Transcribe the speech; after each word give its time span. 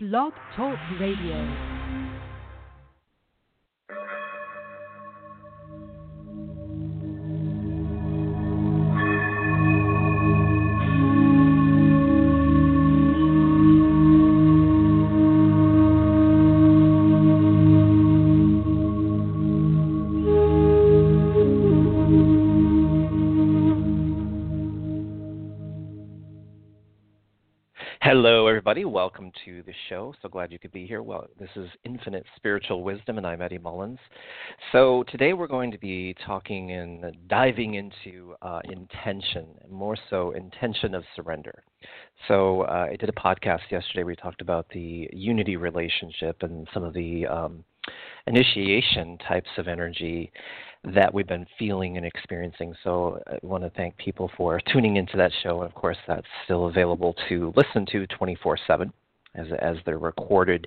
Blog 0.00 0.32
Talk 0.54 0.78
Radio. 1.00 1.77
Welcome 29.08 29.32
to 29.46 29.62
the 29.62 29.72
show. 29.88 30.12
So 30.20 30.28
glad 30.28 30.52
you 30.52 30.58
could 30.58 30.70
be 30.70 30.86
here. 30.86 31.02
Well, 31.02 31.28
this 31.40 31.48
is 31.56 31.70
Infinite 31.84 32.26
Spiritual 32.36 32.82
Wisdom, 32.82 33.16
and 33.16 33.26
I'm 33.26 33.40
Eddie 33.40 33.56
Mullins. 33.56 33.98
So 34.70 35.02
today 35.08 35.32
we're 35.32 35.46
going 35.46 35.70
to 35.70 35.78
be 35.78 36.14
talking 36.26 36.72
and 36.72 37.16
diving 37.26 37.76
into 37.76 38.34
uh, 38.42 38.60
intention, 38.64 39.46
more 39.70 39.96
so 40.10 40.32
intention 40.32 40.94
of 40.94 41.04
surrender. 41.16 41.64
So 42.28 42.64
uh, 42.64 42.88
I 42.92 42.96
did 42.96 43.08
a 43.08 43.12
podcast 43.12 43.70
yesterday. 43.70 44.02
We 44.02 44.14
talked 44.14 44.42
about 44.42 44.68
the 44.74 45.08
unity 45.10 45.56
relationship 45.56 46.42
and 46.42 46.68
some 46.74 46.84
of 46.84 46.92
the 46.92 47.26
um, 47.28 47.64
initiation 48.26 49.18
types 49.18 49.48
of 49.58 49.68
energy 49.68 50.30
that 50.84 51.12
we've 51.12 51.26
been 51.26 51.46
feeling 51.58 51.96
and 51.96 52.06
experiencing. 52.06 52.74
So 52.84 53.20
I 53.26 53.38
want 53.42 53.64
to 53.64 53.70
thank 53.70 53.96
people 53.96 54.30
for 54.36 54.60
tuning 54.72 54.96
into 54.96 55.16
that 55.16 55.32
show. 55.42 55.62
And 55.62 55.70
of 55.70 55.74
course, 55.74 55.96
that's 56.06 56.26
still 56.44 56.66
available 56.66 57.14
to 57.28 57.52
listen 57.56 57.86
to 57.92 58.06
24 58.06 58.58
7 58.66 58.92
as, 59.34 59.46
as 59.60 59.76
they're 59.84 59.98
recorded. 59.98 60.66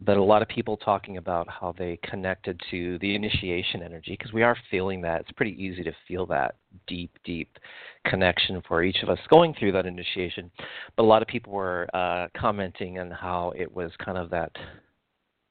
But 0.00 0.16
a 0.16 0.22
lot 0.22 0.42
of 0.42 0.48
people 0.48 0.76
talking 0.76 1.16
about 1.16 1.48
how 1.48 1.74
they 1.78 1.98
connected 2.02 2.60
to 2.70 2.98
the 2.98 3.14
initiation 3.14 3.82
energy 3.82 4.16
because 4.18 4.32
we 4.32 4.42
are 4.42 4.56
feeling 4.70 5.00
that. 5.02 5.20
It's 5.20 5.32
pretty 5.32 5.62
easy 5.62 5.82
to 5.84 5.92
feel 6.06 6.26
that 6.26 6.56
deep, 6.86 7.16
deep 7.24 7.58
connection 8.04 8.60
for 8.66 8.82
each 8.82 9.02
of 9.02 9.08
us 9.08 9.18
going 9.30 9.54
through 9.54 9.72
that 9.72 9.86
initiation. 9.86 10.50
But 10.96 11.04
a 11.04 11.06
lot 11.06 11.22
of 11.22 11.28
people 11.28 11.52
were 11.52 11.88
uh, 11.94 12.26
commenting 12.36 12.98
on 12.98 13.10
how 13.10 13.52
it 13.56 13.72
was 13.72 13.92
kind 14.04 14.18
of 14.18 14.30
that 14.30 14.50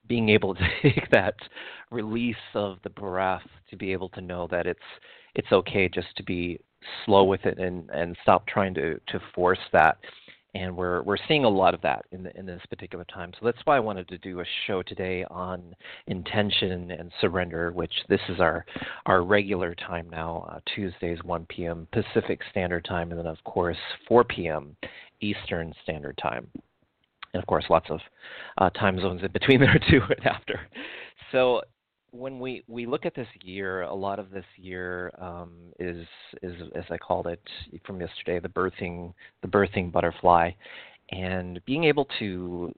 being 0.07 0.29
able 0.29 0.55
to 0.55 0.67
take 0.81 1.09
that 1.11 1.35
release 1.91 2.35
of 2.53 2.77
the 2.83 2.89
breath 2.89 3.47
to 3.69 3.75
be 3.75 3.91
able 3.91 4.09
to 4.09 4.21
know 4.21 4.47
that 4.51 4.67
it's 4.67 4.79
it's 5.35 5.51
okay 5.51 5.89
just 5.89 6.15
to 6.15 6.23
be 6.23 6.59
slow 7.05 7.23
with 7.23 7.45
it 7.45 7.59
and 7.59 7.89
and 7.91 8.17
stop 8.21 8.45
trying 8.47 8.73
to 8.73 8.99
to 9.07 9.19
force 9.33 9.59
that 9.71 9.97
and 10.55 10.75
we're 10.75 11.01
we're 11.01 11.17
seeing 11.27 11.45
a 11.45 11.49
lot 11.49 11.73
of 11.73 11.81
that 11.81 12.05
in 12.11 12.23
the, 12.23 12.37
in 12.37 12.45
this 12.45 12.61
particular 12.69 13.05
time. 13.05 13.31
So 13.39 13.45
that's 13.45 13.57
why 13.65 13.77
I 13.77 13.79
wanted 13.79 14.07
to 14.09 14.17
do 14.19 14.39
a 14.39 14.45
show 14.67 14.83
today 14.83 15.25
on 15.31 15.75
intention 16.07 16.91
and 16.91 17.11
surrender, 17.21 17.71
which 17.71 17.93
this 18.07 18.21
is 18.29 18.39
our 18.39 18.65
our 19.05 19.23
regular 19.23 19.73
time 19.75 20.07
now, 20.09 20.47
uh, 20.49 20.59
Tuesdays 20.75 21.17
1 21.23 21.45
p.m. 21.49 21.87
Pacific 21.91 22.39
Standard 22.51 22.85
Time, 22.85 23.09
and 23.11 23.19
then 23.19 23.27
of 23.27 23.43
course 23.43 23.77
4 24.07 24.23
p.m. 24.25 24.75
Eastern 25.21 25.73
Standard 25.83 26.17
Time 26.21 26.47
and 27.33 27.41
of 27.41 27.47
course 27.47 27.65
lots 27.69 27.89
of 27.89 27.99
uh, 28.57 28.69
time 28.71 28.99
zones 28.99 29.21
in 29.23 29.31
between 29.31 29.59
there 29.61 29.79
too 29.89 30.01
and 30.09 30.25
after. 30.25 30.59
So 31.31 31.61
when 32.11 32.39
we, 32.39 32.63
we 32.67 32.85
look 32.85 33.05
at 33.05 33.15
this 33.15 33.27
year, 33.41 33.81
a 33.81 33.93
lot 33.93 34.19
of 34.19 34.29
this 34.29 34.45
year 34.55 35.11
um, 35.19 35.51
is 35.79 36.05
is 36.41 36.53
as 36.75 36.83
I 36.89 36.97
called 36.97 37.27
it 37.27 37.41
from 37.85 37.99
yesterday, 37.99 38.39
the 38.39 38.49
birthing 38.49 39.13
the 39.41 39.47
birthing 39.47 39.91
butterfly, 39.91 40.51
and 41.11 41.59
being 41.65 41.85
able 41.85 42.07
to 42.19 42.71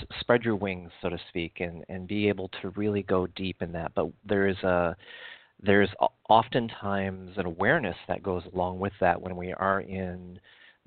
s- 0.00 0.06
spread 0.20 0.42
your 0.42 0.56
wings, 0.56 0.90
so 1.02 1.10
to 1.10 1.18
speak, 1.28 1.60
and 1.60 1.84
and 1.90 2.08
be 2.08 2.28
able 2.28 2.50
to 2.62 2.70
really 2.70 3.02
go 3.02 3.26
deep 3.26 3.60
in 3.60 3.72
that. 3.72 3.92
But 3.94 4.08
there 4.24 4.48
is 4.48 4.58
a 4.62 4.96
there's 5.62 5.90
oftentimes 6.30 7.36
an 7.36 7.44
awareness 7.44 7.96
that 8.06 8.22
goes 8.22 8.42
along 8.54 8.78
with 8.78 8.92
that 9.00 9.20
when 9.20 9.36
we 9.36 9.52
are 9.52 9.80
in 9.80 10.38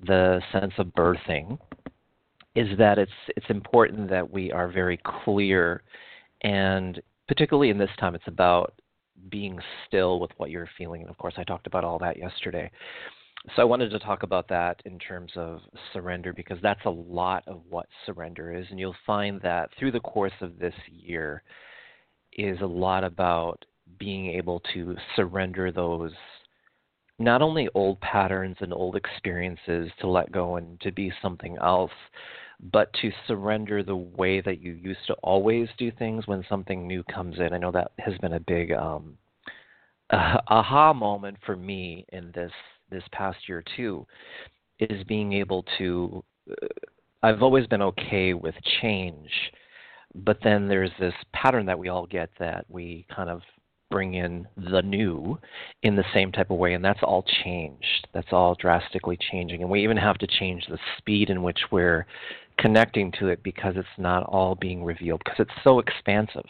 the 0.04 0.40
sense 0.50 0.72
of 0.78 0.86
birthing 0.88 1.58
is 2.54 2.76
that 2.78 2.98
it's 2.98 3.12
it's 3.36 3.46
important 3.48 4.10
that 4.10 4.30
we 4.30 4.52
are 4.52 4.68
very 4.68 5.00
clear 5.24 5.82
and 6.42 7.00
particularly 7.28 7.70
in 7.70 7.78
this 7.78 7.90
time 7.98 8.14
it's 8.14 8.26
about 8.26 8.74
being 9.30 9.58
still 9.86 10.20
with 10.20 10.30
what 10.36 10.50
you're 10.50 10.68
feeling 10.76 11.02
and 11.02 11.10
of 11.10 11.16
course 11.18 11.34
I 11.36 11.44
talked 11.44 11.66
about 11.66 11.84
all 11.84 11.98
that 12.00 12.18
yesterday. 12.18 12.70
So 13.56 13.62
I 13.62 13.64
wanted 13.64 13.90
to 13.90 13.98
talk 13.98 14.22
about 14.22 14.48
that 14.48 14.80
in 14.84 15.00
terms 15.00 15.32
of 15.34 15.60
surrender 15.92 16.32
because 16.32 16.58
that's 16.62 16.84
a 16.84 16.90
lot 16.90 17.42
of 17.48 17.62
what 17.68 17.86
surrender 18.06 18.54
is 18.54 18.66
and 18.70 18.78
you'll 18.78 18.94
find 19.06 19.40
that 19.42 19.70
through 19.78 19.92
the 19.92 20.00
course 20.00 20.32
of 20.40 20.58
this 20.58 20.74
year 20.88 21.42
is 22.34 22.60
a 22.60 22.66
lot 22.66 23.04
about 23.04 23.64
being 23.98 24.26
able 24.26 24.60
to 24.74 24.96
surrender 25.16 25.72
those 25.72 26.12
not 27.18 27.42
only 27.42 27.68
old 27.74 28.00
patterns 28.00 28.56
and 28.60 28.72
old 28.72 28.96
experiences 28.96 29.90
to 30.00 30.08
let 30.08 30.32
go 30.32 30.56
and 30.56 30.80
to 30.80 30.90
be 30.90 31.12
something 31.22 31.56
else, 31.62 31.92
but 32.70 32.92
to 33.00 33.10
surrender 33.26 33.82
the 33.82 33.96
way 33.96 34.40
that 34.40 34.60
you 34.60 34.72
used 34.72 35.06
to 35.06 35.14
always 35.14 35.68
do 35.78 35.90
things 35.90 36.26
when 36.26 36.44
something 36.48 36.86
new 36.86 37.02
comes 37.04 37.38
in. 37.38 37.52
I 37.52 37.58
know 37.58 37.72
that 37.72 37.92
has 37.98 38.16
been 38.18 38.34
a 38.34 38.40
big 38.40 38.72
um, 38.72 39.16
aha 40.10 40.92
moment 40.92 41.38
for 41.44 41.56
me 41.56 42.06
in 42.12 42.30
this 42.34 42.52
this 42.90 43.02
past 43.12 43.48
year 43.48 43.64
too, 43.76 44.06
is 44.78 45.04
being 45.04 45.32
able 45.32 45.64
to. 45.78 46.22
Uh, 46.50 46.66
I've 47.24 47.42
always 47.42 47.66
been 47.68 47.82
okay 47.82 48.34
with 48.34 48.54
change, 48.80 49.30
but 50.14 50.38
then 50.42 50.66
there's 50.66 50.90
this 50.98 51.14
pattern 51.32 51.66
that 51.66 51.78
we 51.78 51.88
all 51.88 52.06
get 52.06 52.30
that 52.40 52.64
we 52.68 53.06
kind 53.14 53.30
of 53.30 53.42
bring 53.92 54.14
in 54.14 54.48
the 54.56 54.80
new 54.80 55.38
in 55.82 55.94
the 55.94 56.04
same 56.14 56.32
type 56.32 56.50
of 56.50 56.56
way, 56.56 56.72
and 56.72 56.82
that's 56.82 57.02
all 57.02 57.24
changed. 57.44 58.08
That's 58.14 58.32
all 58.32 58.54
drastically 58.54 59.18
changing, 59.30 59.60
and 59.60 59.70
we 59.70 59.84
even 59.84 59.98
have 59.98 60.16
to 60.18 60.26
change 60.26 60.64
the 60.66 60.78
speed 60.96 61.28
in 61.28 61.42
which 61.42 61.60
we're 61.70 62.06
connecting 62.58 63.12
to 63.20 63.28
it 63.28 63.42
because 63.42 63.74
it's 63.76 63.98
not 63.98 64.24
all 64.24 64.54
being 64.54 64.82
revealed 64.82 65.20
because 65.24 65.40
it's 65.40 65.62
so 65.62 65.78
expansive 65.78 66.46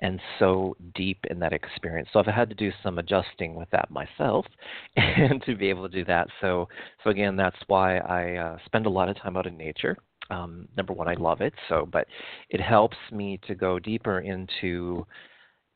and 0.00 0.20
so 0.40 0.76
deep 0.94 1.18
in 1.30 1.38
that 1.38 1.52
experience. 1.52 2.08
So 2.12 2.18
I've 2.18 2.26
had 2.26 2.48
to 2.50 2.54
do 2.54 2.70
some 2.82 2.98
adjusting 2.98 3.54
with 3.54 3.70
that 3.70 3.88
myself, 3.88 4.44
and 4.96 5.40
to 5.44 5.54
be 5.54 5.70
able 5.70 5.88
to 5.88 5.94
do 5.94 6.04
that. 6.06 6.26
So 6.40 6.68
so 7.04 7.10
again, 7.10 7.36
that's 7.36 7.56
why 7.68 7.98
I 7.98 8.36
uh, 8.36 8.58
spend 8.66 8.86
a 8.86 8.90
lot 8.90 9.08
of 9.08 9.16
time 9.16 9.36
out 9.36 9.46
in 9.46 9.56
nature. 9.56 9.96
Um, 10.30 10.66
number 10.76 10.92
one, 10.92 11.06
I 11.06 11.14
love 11.14 11.40
it. 11.40 11.54
So, 11.68 11.88
but 11.90 12.08
it 12.50 12.60
helps 12.60 12.96
me 13.12 13.38
to 13.46 13.54
go 13.54 13.78
deeper 13.78 14.18
into 14.18 15.06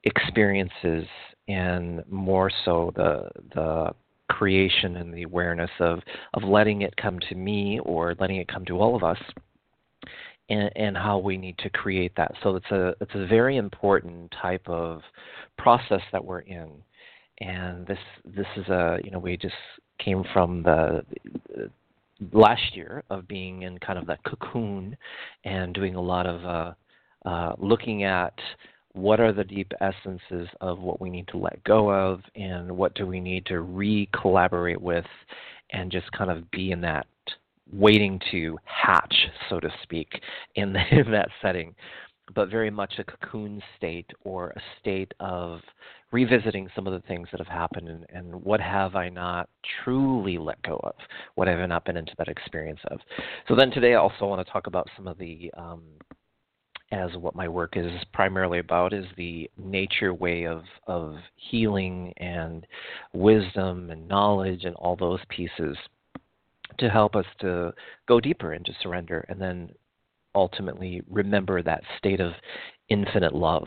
experiences 0.05 1.07
and 1.49 2.03
more 2.09 2.51
so 2.65 2.93
the 2.97 3.29
the 3.55 3.91
creation 4.29 4.97
and 4.97 5.13
the 5.13 5.25
awareness 5.25 5.71
of 5.81 6.01
of 6.35 6.43
letting 6.45 6.83
it 6.83 6.97
come 6.97 7.19
to 7.29 7.35
me 7.35 7.81
or 7.85 8.15
letting 8.21 8.37
it 8.37 8.49
come 8.49 8.65
to 8.65 8.79
all 8.79 8.95
of 8.95 9.03
us 9.03 9.19
and, 10.49 10.71
and 10.77 10.97
how 10.97 11.19
we 11.19 11.37
need 11.37 11.57
to 11.59 11.71
create 11.71 12.13
that. 12.17 12.33
So 12.43 12.57
it's 12.57 12.71
a 12.71 12.95
it's 13.01 13.15
a 13.15 13.27
very 13.27 13.57
important 13.57 14.33
type 14.41 14.69
of 14.69 15.03
process 15.59 16.03
that 16.13 16.25
we're 16.25 16.41
in. 16.41 16.71
And 17.41 17.87
this 17.87 17.99
this 18.25 18.47
is 18.57 18.69
a 18.69 18.99
you 19.03 19.11
know 19.11 19.19
we 19.19 19.37
just 19.37 19.55
came 19.99 20.25
from 20.33 20.63
the 20.63 21.05
last 22.33 22.77
year 22.77 23.03
of 23.11 23.27
being 23.27 23.63
in 23.63 23.79
kind 23.79 23.99
of 23.99 24.07
that 24.07 24.23
cocoon 24.25 24.97
and 25.45 25.75
doing 25.75 25.95
a 25.95 26.01
lot 26.01 26.27
of 26.27 26.45
uh, 26.45 27.29
uh, 27.29 27.55
looking 27.59 28.05
at 28.05 28.35
what 28.93 29.21
are 29.21 29.33
the 29.33 29.45
deep 29.45 29.73
essences 29.81 30.49
of 30.61 30.81
what 30.81 31.01
we 31.01 31.11
need 31.11 31.29
to 31.29 31.37
let 31.37 31.63
go 31.65 31.91
of 31.91 32.21
and 32.35 32.71
what 32.71 32.95
do 32.95 33.07
we 33.07 33.21
need 33.21 33.47
to 33.47 33.61
re 33.61 34.09
collaborate 34.21 34.81
with 34.81 35.05
and 35.73 35.93
just 35.93 36.11
kind 36.13 36.31
of 36.31 36.51
be 36.51 36.73
in 36.73 36.81
that 36.81 37.07
waiting 37.73 38.21
to 38.31 38.59
hatch 38.65 39.15
so 39.49 39.61
to 39.61 39.69
speak 39.83 40.21
in, 40.57 40.73
the, 40.73 40.81
in 40.91 41.11
that 41.11 41.29
setting 41.41 41.75
but 42.35 42.49
very 42.49 42.71
much 42.71 42.95
a 42.99 43.05
cocoon 43.05 43.63
state 43.77 44.11
or 44.23 44.51
a 44.51 44.61
state 44.81 45.13
of 45.21 45.61
revisiting 46.13 46.69
some 46.75 46.87
of 46.87 46.93
the 46.93 47.07
things 47.07 47.29
that 47.31 47.39
have 47.39 47.49
happened 47.49 47.89
and, 47.89 48.07
and, 48.11 48.35
what 48.43 48.61
have 48.61 48.97
I 48.97 49.09
not 49.09 49.49
truly 49.85 50.39
let 50.39 50.61
go 50.63 50.81
of? 50.83 50.95
What 51.35 51.49
have 51.49 51.59
I 51.59 51.67
not 51.67 51.85
been 51.85 51.97
into 51.97 52.13
that 52.19 52.29
experience 52.29 52.81
of? 52.91 52.99
So 53.49 53.55
then 53.55 53.71
today 53.71 53.95
I 53.95 53.99
also 53.99 54.27
want 54.27 54.45
to 54.45 54.53
talk 54.53 54.67
about 54.67 54.89
some 54.97 55.07
of 55.07 55.19
the 55.19 55.51
um, 55.57 55.83
as 56.93 57.11
what 57.17 57.35
my 57.35 57.49
work 57.49 57.77
is 57.77 57.91
primarily 58.13 58.59
about 58.59 58.93
is 58.93 59.05
the 59.17 59.49
nature 59.57 60.13
way 60.13 60.45
of 60.45 60.63
of 60.87 61.17
healing 61.37 62.13
and 62.17 62.67
wisdom 63.13 63.91
and 63.91 64.09
knowledge 64.09 64.65
and 64.65 64.75
all 64.77 64.97
those 64.97 65.21
pieces 65.29 65.77
to 66.79 66.89
help 66.89 67.15
us 67.15 67.27
to 67.41 67.73
go 68.09 68.21
deeper 68.21 68.55
into 68.55 68.73
surrender 68.83 69.25
and 69.29 69.41
then 69.41 69.71
ultimately 70.35 71.03
remember 71.11 71.63
that 71.63 71.83
state 71.99 72.21
of 72.21 72.33
infinite 72.89 73.35
love 73.35 73.67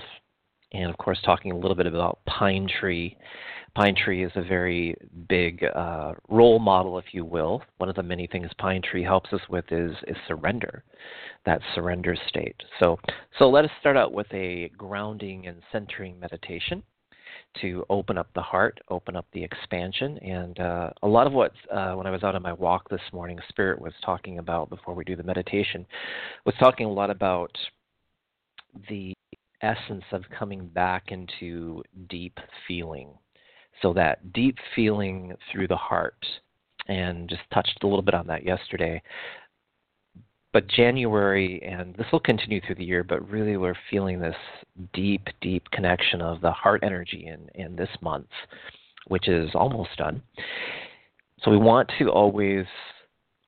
and 0.74 0.90
of 0.90 0.98
course, 0.98 1.20
talking 1.24 1.52
a 1.52 1.58
little 1.58 1.76
bit 1.76 1.86
about 1.86 2.20
Pine 2.26 2.68
Tree. 2.80 3.16
Pine 3.76 3.96
Tree 3.96 4.24
is 4.24 4.32
a 4.36 4.44
very 4.44 4.96
big 5.28 5.64
uh, 5.76 6.14
role 6.30 6.60
model, 6.60 7.00
if 7.00 7.06
you 7.12 7.26
will. 7.26 7.64
One 7.78 7.90
of 7.90 7.96
the 7.96 8.04
many 8.04 8.28
things 8.28 8.50
Pine 8.60 8.84
Tree 8.84 9.04
helps 9.04 9.34
us 9.34 9.42
with 9.50 9.66
is, 9.72 9.96
is 10.08 10.16
surrender, 10.28 10.84
that 11.46 11.60
surrender 11.74 12.16
state. 12.28 12.56
So, 12.80 13.00
so 13.40 13.50
let 13.50 13.66
us 13.66 13.72
start 13.80 13.98
out 13.98 14.14
with 14.14 14.28
a 14.32 14.70
grounding 14.78 15.48
and 15.48 15.62
centering 15.72 16.20
meditation 16.20 16.84
to 17.62 17.84
open 17.90 18.18
up 18.18 18.30
the 18.36 18.42
heart, 18.42 18.80
open 18.90 19.16
up 19.16 19.26
the 19.34 19.44
expansion. 19.44 20.20
And 20.20 20.60
uh, 20.60 20.92
a 21.02 21.08
lot 21.08 21.26
of 21.26 21.34
what, 21.34 21.54
uh, 21.72 21.94
when 21.94 22.06
I 22.06 22.12
was 22.12 22.24
out 22.24 22.36
on 22.36 22.44
my 22.44 22.54
walk 22.54 22.90
this 22.90 23.02
morning, 23.12 23.40
Spirit 23.50 23.82
was 23.82 23.94
talking 24.06 24.38
about 24.38 24.70
before 24.70 24.94
we 24.94 25.04
do 25.04 25.16
the 25.16 25.24
meditation, 25.24 25.86
was 26.46 26.56
talking 26.60 26.86
a 26.86 26.92
lot 26.92 27.10
about 27.10 27.58
the 28.88 29.14
essence 29.62 30.04
of 30.12 30.24
coming 30.38 30.68
back 30.68 31.06
into 31.10 31.82
deep 32.08 32.38
feeling. 32.68 33.10
So 33.82 33.94
that 33.94 34.34
deep 34.34 34.58
feeling 34.76 35.34
through 35.52 35.68
the 35.68 35.76
heart, 35.76 36.26
and 36.88 37.30
just 37.30 37.42
touched 37.54 37.80
a 37.84 37.88
little 37.88 38.02
bit 38.02 38.14
on 38.14 38.28
that 38.28 38.46
yesterday 38.46 39.02
but 40.54 40.68
January, 40.68 41.62
and 41.64 41.96
this 41.96 42.06
will 42.12 42.20
continue 42.20 42.62
through 42.62 42.76
the 42.76 42.86
year, 42.86 43.04
but 43.04 43.28
really 43.28 43.58
we're 43.58 43.74
feeling 43.90 44.20
this 44.20 44.36
deep, 44.94 45.28
deep 45.42 45.64
connection 45.72 46.22
of 46.22 46.42
the 46.42 46.52
heart 46.52 46.82
energy 46.84 47.26
in, 47.28 47.50
in 47.60 47.76
this 47.76 47.90
month, 48.02 48.30
which 49.08 49.28
is 49.28 49.50
almost 49.56 49.90
done. 49.98 50.22
So 51.42 51.50
we 51.50 51.58
want 51.58 51.92
to 51.98 52.10
always 52.10 52.66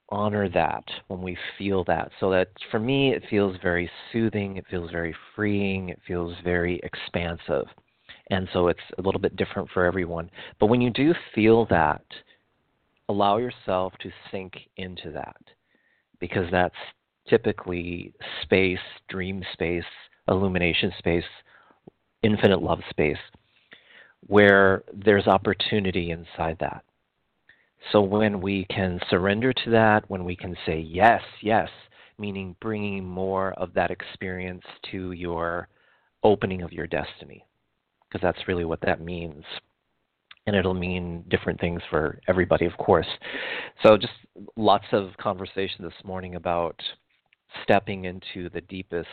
honor 0.09 0.49
that 0.49 0.83
when 1.07 1.21
we 1.21 1.37
feel 1.57 1.83
that. 1.85 2.09
So 2.19 2.31
that 2.31 2.49
for 2.71 2.79
me, 2.79 3.13
it 3.13 3.23
feels 3.29 3.55
very 3.61 3.89
soothing, 4.11 4.57
it 4.57 4.65
feels 4.69 4.89
very 4.89 5.15
freeing, 5.35 5.89
it 5.89 6.01
feels 6.07 6.35
very 6.43 6.81
expansive. 6.83 7.67
And 8.29 8.47
so 8.53 8.67
it's 8.67 8.79
a 8.97 9.01
little 9.01 9.21
bit 9.21 9.35
different 9.35 9.69
for 9.69 9.85
everyone. 9.85 10.29
But 10.59 10.67
when 10.67 10.81
you 10.81 10.89
do 10.89 11.13
feel 11.33 11.65
that, 11.69 12.03
allow 13.07 13.37
yourself 13.37 13.93
to 14.01 14.11
sink 14.31 14.53
into 14.77 15.11
that 15.11 15.37
because 16.19 16.49
that's 16.51 16.75
typically 17.27 18.13
space, 18.41 18.79
dream 19.09 19.43
space, 19.53 19.83
illumination 20.27 20.91
space, 20.97 21.23
infinite 22.23 22.61
love 22.61 22.79
space, 22.89 23.17
where 24.27 24.83
there's 24.93 25.27
opportunity 25.27 26.11
inside 26.11 26.57
that. 26.59 26.83
So 27.91 28.01
when 28.01 28.41
we 28.41 28.65
can 28.65 28.99
surrender 29.09 29.53
to 29.53 29.69
that, 29.71 30.09
when 30.09 30.25
we 30.25 30.35
can 30.35 30.55
say 30.65 30.79
yes, 30.79 31.21
yes, 31.41 31.69
meaning 32.17 32.55
bringing 32.59 33.05
more 33.05 33.53
of 33.53 33.73
that 33.75 33.91
experience 33.91 34.63
to 34.91 35.11
your 35.11 35.67
opening 36.23 36.63
of 36.63 36.73
your 36.73 36.87
destiny, 36.87 37.45
because 38.15 38.35
that's 38.35 38.47
really 38.47 38.65
what 38.65 38.79
that 38.81 39.01
means 39.01 39.43
and 40.47 40.55
it'll 40.55 40.75
mean 40.75 41.23
different 41.29 41.59
things 41.59 41.81
for 41.89 42.19
everybody, 42.27 42.65
of 42.65 42.77
course. 42.77 43.07
So, 43.81 43.97
just 43.97 44.13
lots 44.55 44.85
of 44.91 45.09
conversation 45.17 45.83
this 45.83 46.03
morning 46.03 46.35
about 46.35 46.79
stepping 47.63 48.05
into 48.05 48.49
the 48.49 48.61
deepest 48.61 49.07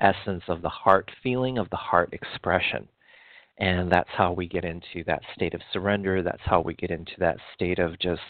essence 0.00 0.44
of 0.46 0.62
the 0.62 0.68
heart 0.68 1.10
feeling, 1.20 1.58
of 1.58 1.68
the 1.70 1.76
heart 1.76 2.10
expression. 2.12 2.86
And 3.58 3.90
that's 3.90 4.08
how 4.16 4.32
we 4.32 4.46
get 4.46 4.64
into 4.64 5.02
that 5.08 5.22
state 5.34 5.52
of 5.52 5.60
surrender. 5.72 6.22
That's 6.22 6.38
how 6.44 6.60
we 6.60 6.74
get 6.74 6.92
into 6.92 7.14
that 7.18 7.38
state 7.56 7.80
of 7.80 7.98
just 7.98 8.22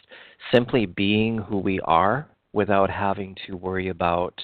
simply 0.51 0.87
being 0.87 1.37
who 1.37 1.59
we 1.59 1.81
are 1.81 2.27
without 2.55 2.89
having 2.89 3.37
to 3.47 3.57
worry 3.57 3.89
about 3.89 4.41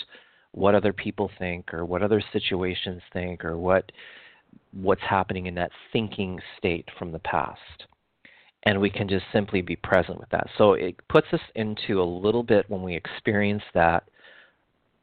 what 0.53 0.75
other 0.75 0.93
people 0.93 1.31
think 1.39 1.73
or 1.73 1.87
what 1.87 2.03
other 2.03 2.23
situations 2.35 3.01
think 3.15 3.47
or 3.47 3.57
what 3.57 3.91
what's 4.73 5.03
happening 5.03 5.47
in 5.47 5.55
that 5.55 5.71
thinking 5.93 6.41
state 6.59 6.89
from 6.99 7.13
the 7.13 7.19
past 7.21 7.87
and 8.65 8.81
we 8.81 8.91
can 8.91 9.09
just 9.09 9.25
simply 9.33 9.61
be 9.61 9.77
present 9.77 10.19
with 10.19 10.29
that. 10.31 10.49
So 10.57 10.73
it 10.73 10.97
puts 11.09 11.27
us 11.33 11.41
into 11.55 12.01
a 12.01 12.05
little 12.05 12.43
bit 12.43 12.69
when 12.69 12.83
we 12.83 12.97
experience 12.97 13.63
that, 13.75 14.05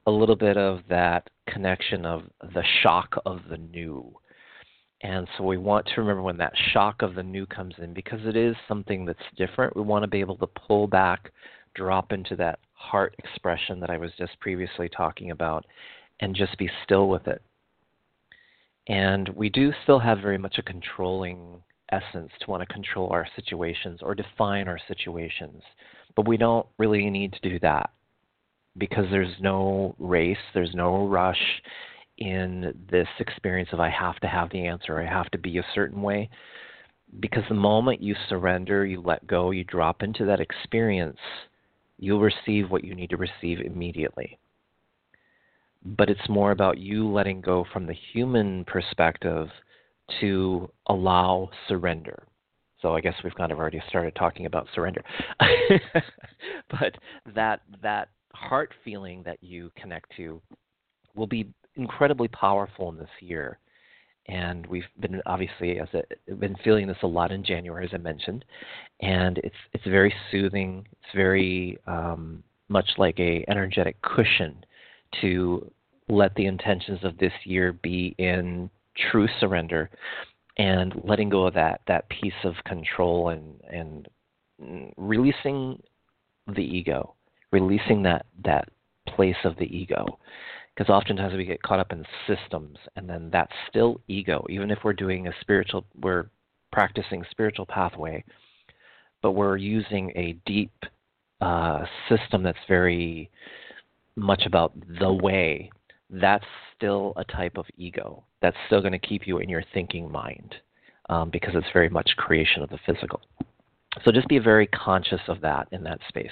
a 0.08 0.12
little 0.12 0.36
bit 0.36 0.58
of 0.58 0.80
that 0.90 1.30
connection 1.48 2.06
of 2.06 2.24
the 2.42 2.64
shock 2.82 3.16
of 3.26 3.42
the 3.50 3.58
new. 3.58 4.12
And 5.04 5.28
so 5.38 5.44
we 5.44 5.58
want 5.58 5.86
to 5.88 6.02
remember 6.02 6.24
when 6.24 6.38
that 6.38 6.54
shock 6.74 7.02
of 7.02 7.16
the 7.16 7.24
new 7.24 7.46
comes 7.46 7.76
in 7.78 7.94
because 7.94 8.20
it 8.24 8.36
is 8.36 8.56
something 8.68 9.06
that's 9.06 9.20
different. 9.38 9.76
We 9.76 9.84
want 9.84 10.04
to 10.04 10.08
be 10.08 10.20
able 10.20 10.38
to 10.38 10.48
pull 10.48 10.88
back, 10.88 11.32
drop 11.76 12.12
into 12.12 12.36
that 12.38 12.60
heart 12.74 13.16
expression 13.20 13.80
that 13.80 13.92
I 13.92 13.98
was 13.98 14.12
just 14.18 14.40
previously 14.40 14.90
talking 14.90 15.32
about, 15.32 15.66
and 16.20 16.36
just 16.36 16.58
be 16.58 16.70
still 16.84 17.10
with 17.10 17.28
it. 17.28 17.42
And 18.88 19.30
we 19.30 19.50
do 19.50 19.72
still 19.84 20.00
have 20.00 20.20
very 20.20 20.38
much 20.38 20.58
a 20.58 20.64
controlling 20.64 21.62
essence 21.92 22.32
to 22.40 22.50
want 22.50 22.68
to 22.68 22.74
control 22.74 23.10
our 23.12 23.28
situations 23.36 24.00
or 24.02 24.16
define 24.16 24.68
our 24.68 24.80
situations. 24.88 25.62
But 26.16 26.28
we 26.28 26.38
don't 26.38 26.66
really 26.78 27.10
need 27.10 27.34
to 27.34 27.50
do 27.50 27.60
that 27.60 27.90
because 28.78 29.06
there's 29.12 29.36
no 29.40 29.96
race, 30.00 30.38
there's 30.54 30.74
no 30.74 31.08
rush 31.08 31.62
in 32.18 32.74
this 32.90 33.08
experience 33.20 33.70
of 33.74 33.80
I 33.80 33.90
have 33.90 34.20
to 34.20 34.28
have 34.28 34.50
the 34.52 34.66
answer, 34.68 35.00
I 35.00 35.06
have 35.06 35.30
to 35.32 35.38
be 35.38 35.58
a 35.58 35.66
certain 35.74 36.02
way. 36.02 36.30
Because 37.20 37.44
the 37.50 37.56
moment 37.56 38.02
you 38.02 38.16
surrender, 38.30 38.86
you 38.86 39.02
let 39.02 39.28
go, 39.28 39.52
you 39.52 39.64
drop 39.66 40.02
into 40.02 40.26
that 40.26 40.40
experience, 40.40 41.18
you'll 41.98 42.22
receive 42.22 42.72
what 42.72 42.86
you 42.86 42.96
need 42.96 43.10
to 43.10 43.18
receive 43.18 43.60
immediately. 43.60 44.38
But 45.84 46.10
it's 46.10 46.30
more 46.30 46.52
about 46.52 46.78
you 46.78 47.08
letting 47.08 47.42
go 47.42 47.66
from 47.74 47.88
the 47.88 47.96
human 48.14 48.66
perspective 48.66 49.50
to 50.20 50.70
allow 50.88 51.50
surrender. 51.68 52.24
So 52.82 52.96
I 52.96 53.02
guess 53.02 53.14
we've 53.24 53.36
kind 53.36 53.52
of 53.52 53.60
already 53.60 53.82
started 53.88 54.16
talking 54.16 54.46
about 54.46 54.68
surrender. 54.74 55.04
but 56.70 56.96
that 57.36 57.62
that 57.82 58.10
heart 58.34 58.72
feeling 58.84 59.22
that 59.24 59.38
you 59.42 59.72
connect 59.76 60.12
to 60.18 60.42
will 61.16 61.28
be 61.28 61.48
incredibly 61.76 62.28
powerful 62.30 62.90
in 62.90 62.98
this 62.98 63.10
year. 63.20 63.60
And 64.28 64.66
we've 64.68 64.84
been 65.00 65.22
obviously 65.26 65.80
as 65.80 65.88
a, 65.94 66.36
been 66.36 66.56
feeling 66.64 66.88
this 66.88 66.98
a 67.04 67.08
lot 67.08 67.32
in 67.32 67.44
January, 67.44 67.86
as 67.86 67.92
I 67.94 67.98
mentioned, 67.98 68.46
and 69.02 69.38
it's 69.40 69.56
it's 69.74 69.84
very 69.86 70.14
soothing. 70.32 70.88
It's 70.92 71.16
very 71.16 71.78
um, 71.88 72.44
much 72.70 72.90
like 72.98 73.20
a 73.20 73.44
energetic 73.48 74.02
cushion 74.02 74.64
to 75.22 75.70
let 76.10 76.34
the 76.36 76.46
intentions 76.46 77.00
of 77.04 77.18
this 77.18 77.34
year 77.44 77.74
be 77.74 78.16
in 78.18 78.70
true 79.12 79.28
surrender 79.40 79.90
and 80.58 80.94
letting 81.04 81.30
go 81.30 81.48
of 81.48 81.54
that 81.54 81.82
that 81.88 82.08
piece 82.10 82.34
of 82.44 82.54
control 82.66 83.30
and 83.30 83.62
and 83.70 84.08
releasing 84.98 85.82
the 86.56 86.62
ego, 86.62 87.16
releasing 87.52 88.04
that 88.04 88.26
that 88.44 88.70
place 89.08 89.36
of 89.44 89.56
the 89.58 89.76
ego. 89.76 90.20
Because 90.76 90.90
oftentimes 90.90 91.34
we 91.36 91.44
get 91.44 91.62
caught 91.62 91.80
up 91.80 91.92
in 91.92 92.06
systems, 92.28 92.78
and 92.96 93.10
then 93.10 93.30
that's 93.32 93.52
still 93.70 94.00
ego. 94.08 94.46
Even 94.50 94.72
if 94.72 94.80
we're 94.84 94.94
doing 94.94 95.28
a 95.28 95.34
spiritual, 95.42 95.86
we're 96.02 96.30
practicing 96.72 97.24
spiritual 97.30 97.66
pathway, 97.66 98.24
but 99.22 99.32
we're 99.32 99.58
using 99.58 100.12
a 100.16 100.38
deep 100.46 100.72
uh, 101.42 101.84
system 102.08 102.42
that's 102.42 102.58
very 102.68 103.30
much 104.22 104.44
about 104.46 104.74
the 105.00 105.12
way 105.12 105.70
that's 106.10 106.46
still 106.76 107.14
a 107.16 107.24
type 107.24 107.58
of 107.58 107.66
ego. 107.78 108.24
That's 108.42 108.58
still 108.68 108.82
going 108.82 108.92
to 108.92 109.00
keep 109.00 109.28
you 109.28 109.40
in 109.40 109.50
your 109.50 109.64
thinking 109.74 110.12
mind 110.12 110.56
um, 111.10 111.30
because 111.30 111.54
it's 111.56 111.68
very 111.74 111.90
much 111.90 112.12
creation 112.18 112.64
of 112.64 112.70
the 112.70 112.80
physical. 112.86 113.22
So 114.06 114.12
just 114.12 114.28
be 114.30 114.40
very 114.40 114.68
conscious 114.68 115.20
of 115.28 115.42
that 115.42 115.68
in 115.72 115.84
that 115.84 116.00
space. 116.08 116.32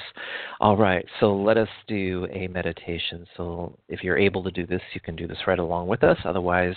All 0.61 0.77
right, 0.77 1.05
so 1.19 1.35
let 1.35 1.57
us 1.57 1.67
do 1.89 2.25
a 2.31 2.47
meditation. 2.47 3.25
So 3.35 3.77
if 3.89 4.01
you're 4.01 4.17
able 4.17 4.43
to 4.43 4.51
do 4.51 4.65
this, 4.65 4.81
you 4.93 5.01
can 5.01 5.17
do 5.17 5.27
this 5.27 5.39
right 5.45 5.59
along 5.59 5.87
with 5.87 6.03
us. 6.03 6.17
Otherwise, 6.23 6.75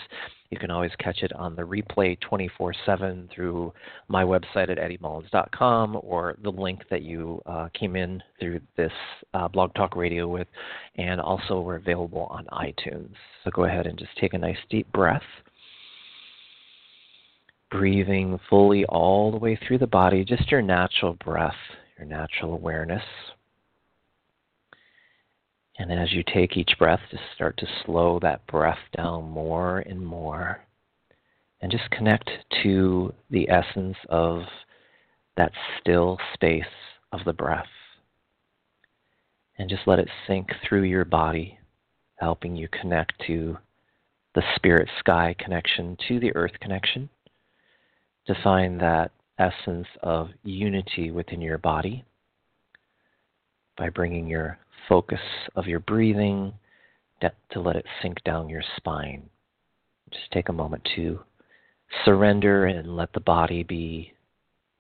you 0.51 0.59
can 0.59 0.73
always 0.73 0.91
catch 0.99 1.23
it 1.23 1.33
on 1.35 1.55
the 1.55 1.63
replay 1.63 2.19
24 2.21 2.75
7 2.85 3.29
through 3.33 3.73
my 4.09 4.25
website 4.25 4.71
at 4.71 4.79
eddiemullins.com 4.79 6.01
or 6.03 6.37
the 6.43 6.51
link 6.51 6.81
that 6.91 7.03
you 7.03 7.41
uh, 7.47 7.69
came 7.79 7.95
in 7.95 8.21
through 8.41 8.61
this 8.77 8.93
uh, 9.35 9.47
Blog 9.47 9.73
Talk 9.75 9.95
Radio 9.95 10.27
with. 10.27 10.49
And 10.97 11.21
also, 11.21 11.61
we're 11.61 11.77
available 11.77 12.27
on 12.29 12.45
iTunes. 12.47 13.15
So 13.45 13.51
go 13.53 13.65
ahead 13.65 13.87
and 13.87 13.97
just 13.97 14.11
take 14.21 14.35
a 14.35 14.39
nice 14.39 14.59
deep 14.69 14.91
breath 14.93 15.23
breathing 17.73 18.39
fully 18.51 18.85
all 18.85 19.31
the 19.31 19.39
way 19.39 19.57
through 19.57 19.79
the 19.79 19.87
body, 19.87 20.25
just 20.25 20.51
your 20.51 20.61
natural 20.61 21.15
breath, 21.15 21.57
your 21.99 22.07
natural 22.07 22.53
awareness. 22.53 23.03
And 25.79 25.91
as 25.91 26.13
you 26.13 26.23
take 26.23 26.57
each 26.57 26.75
breath, 26.79 27.01
just 27.11 27.23
start 27.35 27.57
to 27.57 27.67
slow 27.85 28.19
that 28.21 28.47
breath 28.47 28.79
down 28.95 29.31
more 29.31 29.79
and 29.81 30.05
more. 30.05 30.61
And 31.63 31.73
just 31.73 31.91
connect 31.91 32.29
to 32.63 33.15
the 33.31 33.49
essence 33.49 33.97
of 34.11 34.43
that 35.39 35.53
still 35.81 36.19
space 36.35 36.65
of 37.11 37.21
the 37.25 37.33
breath. 37.33 37.65
And 39.59 39.71
just 39.71 39.87
let 39.87 39.99
it 39.99 40.09
sink 40.27 40.49
through 40.69 40.83
your 40.83 41.07
body, 41.07 41.59
helping 42.17 42.55
you 42.55 42.69
connect 42.69 43.15
to 43.29 43.57
the 44.35 44.43
spirit 44.57 44.89
sky 44.99 45.35
connection 45.39 45.97
to 46.09 46.21
the 46.21 46.35
earth 46.37 46.53
connection 46.61 47.09
to 48.27 48.35
find 48.43 48.81
that 48.81 49.11
essence 49.39 49.87
of 50.03 50.29
unity 50.45 51.11
within 51.11 51.41
your 51.41 51.59
body 51.59 52.05
by 53.77 53.89
bringing 53.89 54.27
your 54.27 54.59
focus 54.89 55.21
of 55.57 55.67
your 55.67 55.81
breathing 55.81 56.53
to 57.53 57.61
let 57.61 57.77
it 57.77 57.87
sink 58.01 58.23
down 58.25 58.49
your 58.49 58.63
spine. 58.77 59.23
Just 60.11 60.31
take 60.33 60.49
a 60.49 60.53
moment 60.53 60.87
to 60.97 61.21
surrender 62.05 62.67
and 62.67 62.97
let 62.97 63.13
the 63.13 63.21
body 63.21 63.63
be 63.63 64.13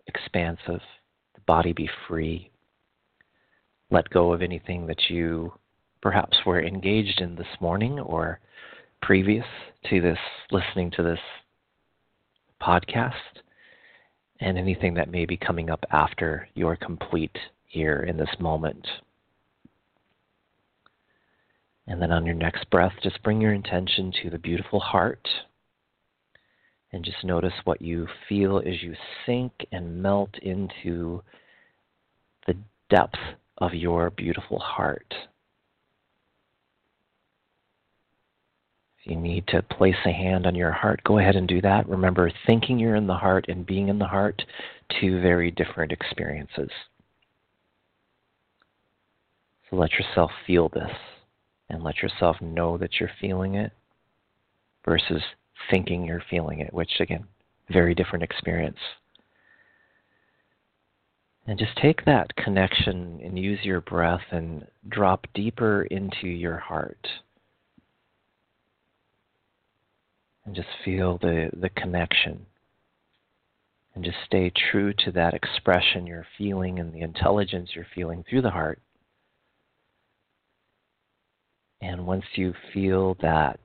expansive, 0.06 0.80
the 1.34 1.40
body 1.46 1.72
be 1.72 1.88
free. 2.08 2.50
Let 3.90 4.10
go 4.10 4.32
of 4.32 4.42
anything 4.42 4.86
that 4.86 5.10
you 5.10 5.52
perhaps 6.00 6.36
were 6.44 6.62
engaged 6.62 7.20
in 7.20 7.36
this 7.36 7.46
morning 7.60 8.00
or 8.00 8.40
previous 9.02 9.46
to 9.90 10.00
this, 10.00 10.18
listening 10.50 10.90
to 10.92 11.02
this 11.02 11.20
podcast, 12.62 13.12
and 14.40 14.56
anything 14.56 14.94
that 14.94 15.10
may 15.10 15.26
be 15.26 15.36
coming 15.36 15.70
up 15.70 15.84
after 15.90 16.48
you're 16.54 16.76
complete 16.76 17.36
here 17.64 18.06
in 18.08 18.16
this 18.16 18.34
moment. 18.38 18.86
And 21.86 22.00
then 22.00 22.12
on 22.12 22.24
your 22.24 22.34
next 22.34 22.70
breath, 22.70 22.92
just 23.02 23.22
bring 23.22 23.40
your 23.40 23.52
intention 23.52 24.12
to 24.22 24.30
the 24.30 24.38
beautiful 24.38 24.80
heart. 24.80 25.26
And 26.92 27.04
just 27.04 27.24
notice 27.24 27.54
what 27.64 27.82
you 27.82 28.06
feel 28.28 28.58
as 28.58 28.82
you 28.82 28.94
sink 29.26 29.52
and 29.72 30.02
melt 30.02 30.36
into 30.42 31.22
the 32.46 32.54
depth 32.90 33.18
of 33.58 33.74
your 33.74 34.10
beautiful 34.10 34.58
heart. 34.58 35.14
If 39.02 39.10
you 39.10 39.16
need 39.16 39.48
to 39.48 39.62
place 39.62 39.96
a 40.06 40.12
hand 40.12 40.46
on 40.46 40.54
your 40.54 40.70
heart, 40.70 41.02
go 41.02 41.18
ahead 41.18 41.34
and 41.34 41.48
do 41.48 41.60
that. 41.62 41.88
Remember, 41.88 42.30
thinking 42.46 42.78
you're 42.78 42.94
in 42.94 43.08
the 43.08 43.14
heart 43.14 43.46
and 43.48 43.66
being 43.66 43.88
in 43.88 43.98
the 43.98 44.06
heart, 44.06 44.40
two 45.00 45.20
very 45.20 45.50
different 45.50 45.90
experiences. 45.90 46.70
So 49.68 49.76
let 49.76 49.90
yourself 49.92 50.30
feel 50.46 50.68
this 50.68 50.92
and 51.68 51.82
let 51.82 52.00
yourself 52.00 52.36
know 52.40 52.78
that 52.78 53.00
you're 53.00 53.10
feeling 53.20 53.56
it 53.56 53.72
versus 54.84 55.22
thinking 55.68 56.04
you're 56.04 56.22
feeling 56.30 56.60
it, 56.60 56.72
which, 56.72 57.00
again, 57.00 57.26
very 57.70 57.96
different 57.96 58.22
experience. 58.22 58.78
And 61.48 61.58
just 61.58 61.76
take 61.76 62.04
that 62.04 62.36
connection 62.36 63.20
and 63.24 63.36
use 63.36 63.58
your 63.64 63.80
breath 63.80 64.22
and 64.30 64.64
drop 64.88 65.26
deeper 65.34 65.82
into 65.84 66.28
your 66.28 66.58
heart. 66.58 67.08
And 70.44 70.54
just 70.54 70.68
feel 70.84 71.18
the, 71.18 71.50
the 71.60 71.70
connection. 71.70 72.46
And 73.94 74.04
just 74.04 74.16
stay 74.24 74.50
true 74.70 74.94
to 75.04 75.12
that 75.12 75.34
expression 75.34 76.06
you're 76.06 76.26
feeling 76.38 76.78
and 76.78 76.94
the 76.94 77.02
intelligence 77.02 77.70
you're 77.74 77.86
feeling 77.94 78.24
through 78.28 78.42
the 78.42 78.50
heart. 78.50 78.80
And 81.82 82.06
once 82.06 82.24
you 82.34 82.54
feel 82.72 83.16
that 83.20 83.60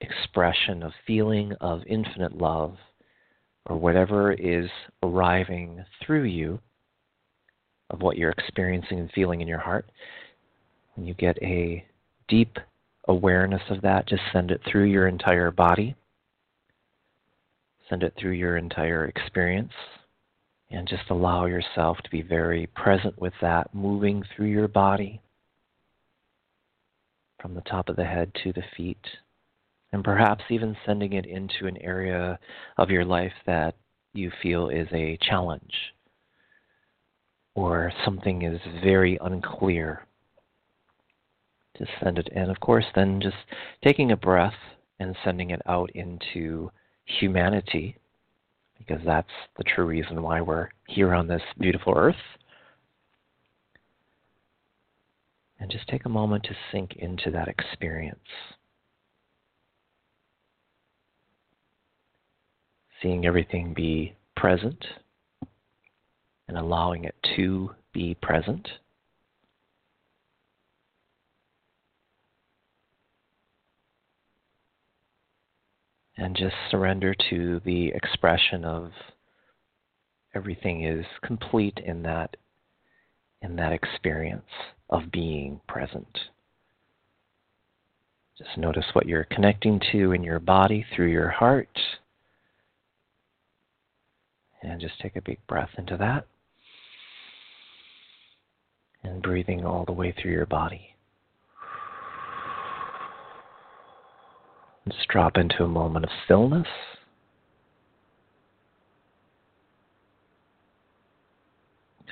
expression 0.00 0.82
of 0.82 0.92
feeling 1.06 1.52
of 1.60 1.82
infinite 1.86 2.36
love, 2.36 2.76
or 3.66 3.76
whatever 3.76 4.32
is 4.32 4.68
arriving 5.02 5.84
through 6.04 6.24
you, 6.24 6.58
of 7.90 8.00
what 8.02 8.16
you're 8.16 8.30
experiencing 8.30 8.98
and 8.98 9.10
feeling 9.12 9.40
in 9.40 9.48
your 9.48 9.58
heart, 9.58 9.90
you 10.96 11.14
get 11.14 11.40
a 11.42 11.84
deep 12.28 12.58
awareness 13.08 13.62
of 13.70 13.82
that, 13.82 14.08
just 14.08 14.22
send 14.32 14.50
it 14.50 14.60
through 14.70 14.84
your 14.84 15.08
entire 15.08 15.50
body. 15.50 15.94
Send 17.88 18.02
it 18.02 18.14
through 18.18 18.32
your 18.32 18.56
entire 18.56 19.06
experience. 19.06 19.72
And 20.70 20.88
just 20.88 21.10
allow 21.10 21.46
yourself 21.46 21.98
to 21.98 22.10
be 22.10 22.22
very 22.22 22.66
present 22.68 23.16
with 23.20 23.34
that, 23.40 23.72
moving 23.72 24.24
through 24.34 24.46
your 24.46 24.68
body 24.68 25.20
from 27.40 27.54
the 27.54 27.60
top 27.60 27.88
of 27.88 27.96
the 27.96 28.04
head 28.04 28.32
to 28.42 28.52
the 28.52 28.64
feet. 28.76 29.04
And 29.92 30.02
perhaps 30.02 30.42
even 30.50 30.76
sending 30.84 31.12
it 31.12 31.26
into 31.26 31.66
an 31.66 31.76
area 31.76 32.38
of 32.76 32.90
your 32.90 33.04
life 33.04 33.32
that 33.46 33.76
you 34.12 34.32
feel 34.42 34.68
is 34.68 34.88
a 34.92 35.18
challenge 35.22 35.72
or 37.54 37.92
something 38.04 38.42
is 38.42 38.60
very 38.82 39.18
unclear 39.22 40.06
just 41.78 41.90
send 42.02 42.18
it 42.18 42.28
in. 42.28 42.50
Of 42.50 42.60
course, 42.60 42.84
then 42.94 43.20
just 43.20 43.36
taking 43.84 44.12
a 44.12 44.16
breath 44.16 44.54
and 44.98 45.16
sending 45.24 45.50
it 45.50 45.60
out 45.66 45.90
into 45.94 46.70
humanity, 47.04 47.96
because 48.78 49.00
that's 49.04 49.28
the 49.56 49.64
true 49.64 49.86
reason 49.86 50.22
why 50.22 50.40
we're 50.40 50.68
here 50.86 51.14
on 51.14 51.26
this 51.26 51.42
beautiful 51.58 51.92
earth. 51.96 52.16
And 55.58 55.70
just 55.70 55.88
take 55.88 56.04
a 56.04 56.10
moment 56.10 56.44
to 56.44 56.56
sink 56.70 56.96
into 56.96 57.30
that 57.30 57.48
experience. 57.48 58.18
Seeing 63.02 63.26
everything 63.26 63.72
be 63.74 64.14
present 64.36 64.84
and 66.48 66.58
allowing 66.58 67.04
it 67.04 67.14
to 67.36 67.70
be 67.92 68.16
present. 68.20 68.68
And 76.16 76.36
just 76.36 76.54
surrender 76.70 77.14
to 77.30 77.60
the 77.64 77.88
expression 77.88 78.64
of 78.64 78.90
everything 80.34 80.84
is 80.84 81.04
complete 81.22 81.78
in 81.84 82.02
that 82.02 82.36
in 83.42 83.56
that 83.56 83.72
experience 83.72 84.50
of 84.90 85.12
being 85.12 85.60
present. 85.68 86.18
Just 88.38 88.56
notice 88.58 88.84
what 88.92 89.06
you're 89.06 89.24
connecting 89.24 89.80
to 89.92 90.12
in 90.12 90.22
your 90.22 90.40
body 90.40 90.84
through 90.94 91.10
your 91.10 91.28
heart. 91.28 91.78
And 94.62 94.80
just 94.80 95.00
take 95.00 95.16
a 95.16 95.22
big 95.22 95.38
breath 95.46 95.70
into 95.78 95.96
that. 95.98 96.26
And 99.02 99.22
breathing 99.22 99.64
all 99.64 99.84
the 99.84 99.92
way 99.92 100.12
through 100.12 100.32
your 100.32 100.46
body. 100.46 100.95
Just 104.88 105.08
drop 105.08 105.36
into 105.36 105.64
a 105.64 105.68
moment 105.68 106.04
of 106.04 106.10
stillness. 106.24 106.68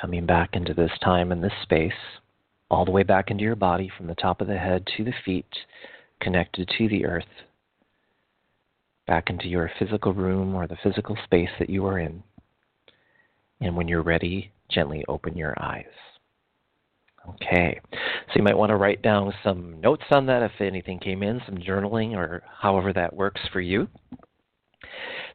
Coming 0.01 0.27
back 0.27 0.51
into 0.55 0.75
this 0.75 0.91
time 1.03 1.31
and 1.31 1.43
this 1.43 1.53
space, 1.63 1.93
all 2.71 2.85
the 2.85 2.91
way 2.91 3.05
back 3.05 3.31
into 3.31 3.45
your 3.45 3.55
body 3.55 3.91
from 3.97 4.07
the 4.07 4.15
top 4.17 4.41
of 4.41 4.49
the 4.49 4.59
head 4.59 4.87
to 4.97 5.05
the 5.05 5.15
feet, 5.25 5.47
connected 6.21 6.69
to 6.77 6.89
the 6.89 7.07
earth, 7.07 7.25
back 9.07 9.31
into 9.31 9.47
your 9.47 9.71
physical 9.79 10.13
room 10.13 10.55
or 10.55 10.67
the 10.67 10.79
physical 10.83 11.17
space 11.25 11.51
that 11.59 11.71
you 11.71 11.87
are 11.87 11.99
in. 11.99 12.23
And 13.61 13.77
when 13.77 13.87
you're 13.87 14.03
ready, 14.03 14.51
gently 14.69 15.05
open 15.09 15.37
your 15.37 15.55
eyes. 15.63 15.85
Okay. 17.29 17.81
So 17.93 18.33
you 18.37 18.43
might 18.43 18.57
want 18.57 18.71
to 18.71 18.77
write 18.77 19.03
down 19.03 19.33
some 19.43 19.81
notes 19.81 20.05
on 20.11 20.27
that 20.27 20.43
if 20.43 20.61
anything 20.61 20.99
came 20.99 21.23
in, 21.23 21.41
some 21.47 21.57
journaling 21.57 22.13
or 22.17 22.43
however 22.61 22.93
that 22.93 23.15
works 23.15 23.41
for 23.53 23.61
you. 23.61 23.89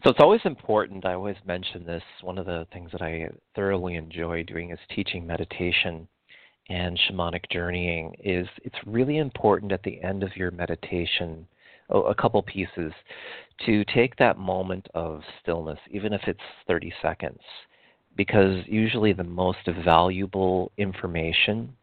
So 0.03 0.11
it's 0.11 0.19
always 0.21 0.41
important, 0.45 1.05
I 1.05 1.13
always 1.13 1.35
mention 1.45 1.85
this, 1.85 2.03
one 2.21 2.37
of 2.37 2.45
the 2.45 2.65
things 2.71 2.89
that 2.91 3.01
I 3.01 3.29
thoroughly 3.53 3.95
enjoy 3.95 4.43
doing 4.43 4.71
is 4.71 4.79
teaching 4.95 5.27
meditation 5.27 6.07
and 6.69 6.97
shamanic 7.09 7.49
journeying 7.51 8.15
is 8.23 8.47
it's 8.63 8.77
really 8.85 9.17
important 9.17 9.71
at 9.71 9.83
the 9.83 10.01
end 10.01 10.23
of 10.23 10.35
your 10.37 10.51
meditation 10.51 11.47
a 11.89 12.13
couple 12.13 12.41
pieces 12.43 12.93
to 13.65 13.83
take 13.85 14.15
that 14.17 14.37
moment 14.37 14.87
of 14.93 15.21
stillness 15.41 15.79
even 15.89 16.13
if 16.13 16.21
it's 16.27 16.39
30 16.67 16.93
seconds 17.01 17.39
because 18.15 18.63
usually 18.67 19.11
the 19.11 19.23
most 19.23 19.67
valuable 19.83 20.71
information 20.77 21.75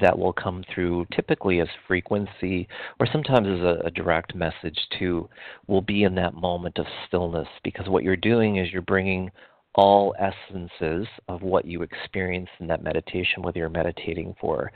that 0.00 0.18
will 0.18 0.32
come 0.32 0.64
through 0.72 1.06
typically 1.14 1.60
as 1.60 1.68
frequency 1.86 2.66
or 2.98 3.06
sometimes 3.10 3.46
as 3.46 3.60
a, 3.60 3.86
a, 3.86 3.90
direct 3.90 4.34
message 4.34 4.78
too 4.98 5.28
will 5.66 5.82
be 5.82 6.04
in 6.04 6.14
that 6.14 6.34
moment 6.34 6.78
of 6.78 6.86
stillness 7.06 7.48
because 7.62 7.88
what 7.88 8.02
you're 8.02 8.16
doing 8.16 8.56
is 8.56 8.72
you're 8.72 8.82
bringing 8.82 9.30
all 9.74 10.14
essences 10.18 11.06
of 11.28 11.42
what 11.42 11.64
you 11.64 11.82
experience 11.82 12.48
in 12.60 12.66
that 12.66 12.82
meditation 12.82 13.42
whether 13.42 13.58
you're 13.58 13.68
meditating 13.68 14.34
for 14.40 14.70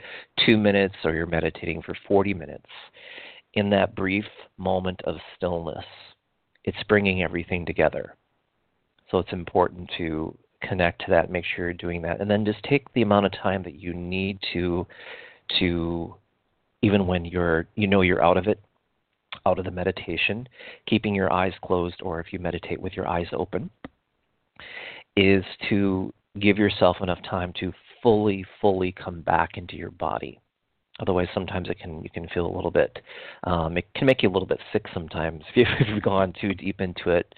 2 0.45 0.57
minutes 0.57 0.95
or 1.03 1.13
you're 1.13 1.25
meditating 1.25 1.81
for 1.81 1.95
40 2.07 2.33
minutes. 2.33 2.65
In 3.53 3.69
that 3.71 3.95
brief 3.95 4.25
moment 4.57 5.01
of 5.05 5.15
stillness 5.35 5.85
it's 6.63 6.83
bringing 6.89 7.23
everything 7.23 7.65
together. 7.65 8.15
So 9.09 9.19
it's 9.19 9.31
important 9.31 9.89
to 9.97 10.37
connect 10.67 11.01
to 11.01 11.11
that, 11.11 11.31
make 11.31 11.45
sure 11.45 11.65
you're 11.65 11.73
doing 11.73 12.01
that, 12.03 12.21
and 12.21 12.29
then 12.29 12.45
just 12.45 12.63
take 12.63 12.91
the 12.93 13.01
amount 13.01 13.25
of 13.25 13.31
time 13.31 13.63
that 13.63 13.75
you 13.75 13.93
need 13.93 14.39
to 14.53 14.85
to 15.59 16.15
even 16.81 17.07
when 17.07 17.25
you're 17.25 17.67
you 17.75 17.87
know 17.87 18.01
you're 18.01 18.23
out 18.23 18.37
of 18.37 18.47
it, 18.47 18.61
out 19.45 19.59
of 19.59 19.65
the 19.65 19.71
meditation, 19.71 20.47
keeping 20.87 21.15
your 21.15 21.31
eyes 21.31 21.53
closed, 21.63 22.01
or 22.01 22.19
if 22.19 22.31
you 22.31 22.39
meditate 22.39 22.81
with 22.81 22.93
your 22.93 23.07
eyes 23.07 23.27
open, 23.33 23.69
is 25.15 25.43
to 25.69 26.13
give 26.39 26.57
yourself 26.57 26.97
enough 27.01 27.19
time 27.29 27.53
to 27.59 27.73
fully, 28.03 28.45
fully 28.61 28.91
come 28.91 29.21
back 29.21 29.57
into 29.57 29.75
your 29.75 29.91
body. 29.91 30.39
Otherwise, 30.99 31.27
sometimes 31.33 31.69
it 31.69 31.79
can 31.79 32.03
you 32.03 32.09
can 32.09 32.27
feel 32.29 32.47
a 32.47 32.55
little 32.55 32.71
bit. 32.71 32.99
Um, 33.43 33.77
it 33.77 33.87
can 33.95 34.07
make 34.07 34.23
you 34.23 34.29
a 34.29 34.33
little 34.33 34.47
bit 34.47 34.59
sick 34.73 34.85
sometimes 34.93 35.43
if, 35.49 35.57
you, 35.57 35.65
if 35.79 35.87
you've 35.87 36.03
gone 36.03 36.33
too 36.39 36.53
deep 36.53 36.81
into 36.81 37.11
it. 37.11 37.33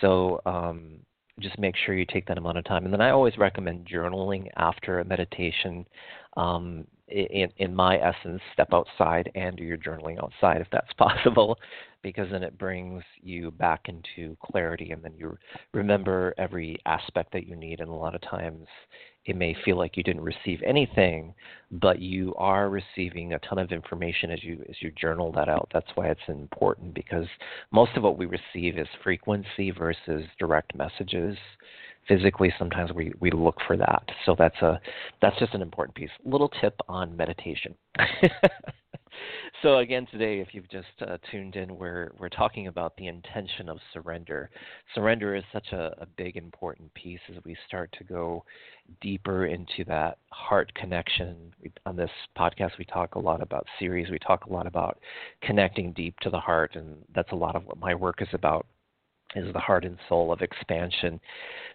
So 0.00 0.40
um, 0.46 1.00
just 1.40 1.58
make 1.58 1.74
sure 1.76 1.94
you 1.94 2.06
take 2.06 2.26
that 2.26 2.38
amount 2.38 2.58
of 2.58 2.64
time. 2.64 2.84
And 2.84 2.92
then 2.92 3.00
I 3.00 3.10
always 3.10 3.36
recommend 3.38 3.86
journaling 3.86 4.48
after 4.56 5.00
a 5.00 5.04
meditation. 5.04 5.86
Um, 6.36 6.86
in, 7.14 7.48
in 7.58 7.74
my 7.74 7.96
essence, 7.98 8.40
step 8.52 8.68
outside 8.72 9.30
and 9.34 9.56
do 9.56 9.62
your 9.64 9.76
journaling 9.76 10.18
outside 10.22 10.60
if 10.60 10.66
that's 10.72 10.92
possible, 10.98 11.58
because 12.02 12.28
then 12.30 12.42
it 12.42 12.58
brings 12.58 13.02
you 13.22 13.50
back 13.52 13.88
into 13.88 14.36
clarity 14.44 14.90
and 14.90 15.02
then 15.02 15.12
you 15.16 15.36
remember 15.72 16.34
every 16.38 16.78
aspect 16.86 17.32
that 17.32 17.46
you 17.46 17.56
need. 17.56 17.80
And 17.80 17.88
a 17.88 17.94
lot 17.94 18.14
of 18.14 18.20
times 18.22 18.66
it 19.26 19.36
may 19.36 19.56
feel 19.64 19.78
like 19.78 19.96
you 19.96 20.02
didn't 20.02 20.22
receive 20.22 20.60
anything, 20.66 21.32
but 21.70 21.98
you 21.98 22.34
are 22.36 22.68
receiving 22.68 23.32
a 23.32 23.38
ton 23.38 23.58
of 23.58 23.72
information 23.72 24.30
as 24.30 24.42
you 24.42 24.64
as 24.68 24.76
you 24.80 24.90
journal 25.00 25.32
that 25.32 25.48
out. 25.48 25.70
That's 25.72 25.90
why 25.94 26.08
it's 26.08 26.20
important 26.28 26.94
because 26.94 27.26
most 27.70 27.92
of 27.96 28.02
what 28.02 28.18
we 28.18 28.26
receive 28.26 28.76
is 28.76 28.88
frequency 29.02 29.70
versus 29.70 30.24
direct 30.38 30.74
messages. 30.74 31.36
Physically, 32.08 32.52
sometimes 32.58 32.92
we, 32.92 33.12
we 33.20 33.30
look 33.30 33.56
for 33.66 33.76
that. 33.76 34.02
So 34.26 34.34
that's 34.38 34.60
a 34.62 34.80
that's 35.22 35.38
just 35.38 35.54
an 35.54 35.62
important 35.62 35.94
piece. 35.94 36.10
Little 36.24 36.50
tip 36.60 36.78
on 36.88 37.16
meditation. 37.16 37.74
so 39.62 39.78
again 39.78 40.06
today 40.10 40.40
if 40.40 40.48
you've 40.52 40.68
just 40.68 40.86
uh, 41.06 41.16
tuned 41.30 41.56
in 41.56 41.76
we're 41.76 42.12
we're 42.18 42.28
talking 42.28 42.66
about 42.66 42.96
the 42.96 43.06
intention 43.06 43.68
of 43.68 43.78
surrender 43.92 44.50
surrender 44.94 45.34
is 45.34 45.44
such 45.52 45.72
a, 45.72 45.94
a 45.98 46.06
big 46.16 46.36
important 46.36 46.92
piece 46.94 47.20
as 47.30 47.42
we 47.44 47.56
start 47.66 47.94
to 47.96 48.04
go 48.04 48.44
deeper 49.00 49.46
into 49.46 49.84
that 49.86 50.18
heart 50.30 50.72
connection 50.74 51.36
we, 51.62 51.72
on 51.86 51.96
this 51.96 52.10
podcast 52.36 52.70
we 52.78 52.84
talk 52.84 53.14
a 53.14 53.18
lot 53.18 53.42
about 53.42 53.66
series 53.78 54.10
we 54.10 54.18
talk 54.18 54.46
a 54.46 54.52
lot 54.52 54.66
about 54.66 54.98
connecting 55.42 55.92
deep 55.92 56.18
to 56.20 56.30
the 56.30 56.40
heart 56.40 56.74
and 56.74 56.96
that's 57.14 57.32
a 57.32 57.36
lot 57.36 57.56
of 57.56 57.64
what 57.66 57.78
my 57.78 57.94
work 57.94 58.20
is 58.20 58.28
about 58.32 58.66
is 59.34 59.52
the 59.52 59.58
heart 59.58 59.84
and 59.84 59.98
soul 60.08 60.32
of 60.32 60.40
expansion. 60.40 61.20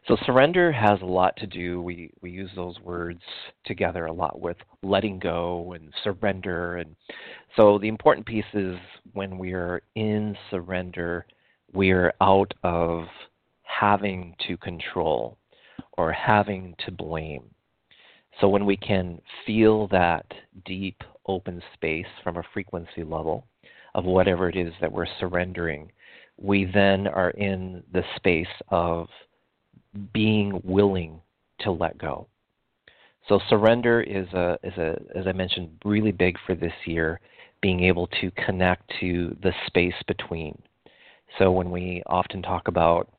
So 0.08 0.18
surrender 0.26 0.72
has 0.72 1.02
a 1.02 1.06
lot 1.06 1.36
to 1.38 1.48
do. 1.48 1.82
We 1.82 2.12
we 2.22 2.32
use 2.32 2.50
those 2.56 2.80
words 2.80 3.22
together 3.66 4.06
a 4.06 4.14
lot 4.14 4.40
with 4.40 4.58
letting 4.82 5.20
go 5.20 5.74
and 5.74 5.94
surrender. 6.04 6.78
And 6.78 6.96
so 7.56 7.78
the 7.78 7.88
important 7.88 8.26
piece 8.26 8.46
is 8.54 8.78
when 9.14 9.38
we 9.38 9.54
are 9.54 9.82
in 9.96 10.36
surrender, 10.50 11.26
we 11.74 11.92
are 11.92 12.14
out 12.22 12.54
of 12.64 13.06
having 13.64 14.36
to 14.48 14.58
control 14.58 15.38
or 15.98 16.12
having 16.12 16.76
to 16.86 16.92
blame. 16.92 17.44
So 18.40 18.48
when 18.48 18.66
we 18.66 18.78
can 18.78 19.20
feel 19.46 19.88
that 19.90 20.26
deep 20.66 21.02
open 21.28 21.62
space 21.74 22.08
from 22.24 22.38
a 22.38 22.44
frequency 22.54 23.04
level 23.04 23.46
of 23.96 24.06
whatever 24.06 24.50
it 24.50 24.56
is 24.56 24.74
that 24.82 24.92
we're 24.92 25.06
surrendering 25.20 25.92
we 26.42 26.66
then 26.66 27.08
are 27.08 27.32
in 27.32 27.84
the 27.92 28.04
space 28.16 28.48
of 28.70 29.08
being 30.14 30.62
willing 30.64 31.22
to 31.62 31.72
let 31.72 31.98
go. 31.98 32.28
So 33.28 33.40
surrender 33.50 34.02
is 34.02 34.28
a 34.34 34.58
is 34.64 34.78
a 34.78 34.98
as 35.16 35.28
I 35.28 35.34
mentioned 35.34 35.70
really 35.86 36.12
big 36.12 36.38
for 36.46 36.56
this 36.56 36.74
year, 36.86 37.20
being 37.62 37.84
able 37.84 38.08
to 38.22 38.32
connect 38.32 38.92
to 39.00 39.36
the 39.44 39.54
space 39.68 40.02
between. 40.08 40.60
So 41.38 41.52
when 41.52 41.70
we 41.70 42.02
often 42.08 42.42
talk 42.42 42.68
about 42.68 43.12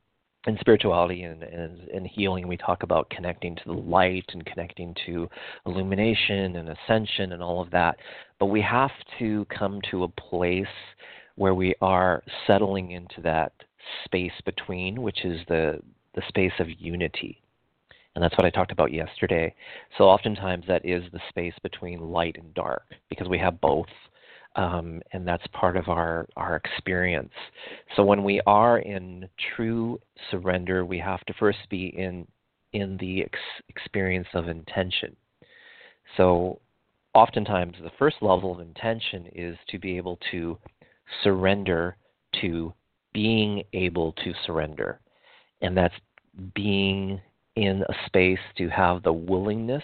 in 0.47 0.57
spirituality 0.59 1.25
and, 1.25 1.43
and, 1.43 1.89
and 1.91 2.07
healing, 2.07 2.49
we 2.49 2.57
talk 2.57 2.83
about 2.83 3.11
connecting 3.11 3.55
to 3.57 3.63
the 3.67 3.73
light 3.73 4.25
and 4.33 4.45
connecting 4.47 4.97
to 5.07 5.29
illumination 5.67 6.57
and 6.57 6.71
ascension 6.71 7.33
and 7.33 7.43
all 7.43 7.61
of 7.61 7.71
that. 7.71 7.99
But 8.39 8.47
we 8.47 8.63
have 8.63 8.91
to 9.19 9.47
come 9.57 9.81
to 9.91 10.05
a 10.05 10.09
place 10.09 10.67
where 11.41 11.55
we 11.55 11.75
are 11.81 12.23
settling 12.47 12.91
into 12.91 13.23
that 13.23 13.55
space 14.05 14.39
between, 14.45 15.01
which 15.01 15.25
is 15.25 15.41
the, 15.49 15.81
the 16.15 16.21
space 16.29 16.53
of 16.59 16.67
unity. 16.79 17.41
And 18.15 18.23
that's 18.23 18.37
what 18.37 18.45
I 18.45 18.51
talked 18.51 18.73
about 18.73 18.93
yesterday. 18.93 19.55
So, 19.97 20.05
oftentimes, 20.05 20.67
that 20.69 20.85
is 20.85 21.03
the 21.15 21.21
space 21.31 21.55
between 21.63 21.99
light 21.99 22.37
and 22.39 22.53
dark 22.53 22.83
because 23.09 23.27
we 23.27 23.39
have 23.39 23.59
both. 23.59 23.87
Um, 24.55 25.01
and 25.15 25.27
that's 25.27 25.47
part 25.55 25.79
of 25.79 25.89
our, 25.89 26.27
our 26.37 26.57
experience. 26.57 27.33
So, 27.97 28.03
when 28.03 28.23
we 28.23 28.43
are 28.47 28.81
in 28.81 29.27
true 29.57 29.99
surrender, 30.31 30.85
we 30.85 30.99
have 30.99 31.25
to 31.25 31.33
first 31.39 31.61
be 31.71 31.87
in, 31.97 32.27
in 32.75 32.99
the 32.99 33.23
ex- 33.23 33.39
experience 33.71 34.29
of 34.35 34.49
intention. 34.49 35.17
So, 36.19 36.61
oftentimes, 37.15 37.77
the 37.83 37.93
first 37.99 38.17
level 38.21 38.53
of 38.53 38.61
intention 38.61 39.27
is 39.35 39.57
to 39.71 39.79
be 39.79 39.97
able 39.97 40.19
to 40.33 40.59
surrender 41.23 41.97
to 42.41 42.73
being 43.13 43.63
able 43.73 44.13
to 44.13 44.33
surrender. 44.47 45.01
And 45.61 45.77
that's 45.77 45.95
being 46.55 47.21
in 47.57 47.83
a 47.89 47.95
space 48.07 48.39
to 48.57 48.69
have 48.69 49.03
the 49.03 49.13
willingness 49.13 49.83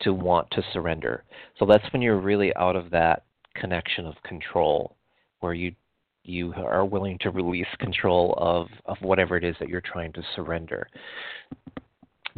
to 0.00 0.12
want 0.12 0.50
to 0.50 0.62
surrender. 0.72 1.24
So 1.58 1.66
that's 1.66 1.84
when 1.92 2.02
you're 2.02 2.18
really 2.18 2.54
out 2.56 2.76
of 2.76 2.90
that 2.90 3.24
connection 3.54 4.06
of 4.06 4.14
control 4.24 4.96
where 5.40 5.54
you 5.54 5.74
you 6.24 6.52
are 6.54 6.84
willing 6.84 7.18
to 7.18 7.30
release 7.30 7.66
control 7.80 8.34
of, 8.38 8.68
of 8.86 8.96
whatever 9.00 9.36
it 9.36 9.42
is 9.42 9.56
that 9.58 9.68
you're 9.68 9.80
trying 9.80 10.12
to 10.12 10.22
surrender. 10.36 10.86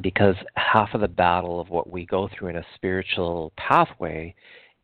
Because 0.00 0.36
half 0.56 0.94
of 0.94 1.02
the 1.02 1.08
battle 1.08 1.60
of 1.60 1.68
what 1.68 1.90
we 1.90 2.06
go 2.06 2.28
through 2.28 2.48
in 2.48 2.56
a 2.56 2.66
spiritual 2.74 3.52
pathway 3.58 4.34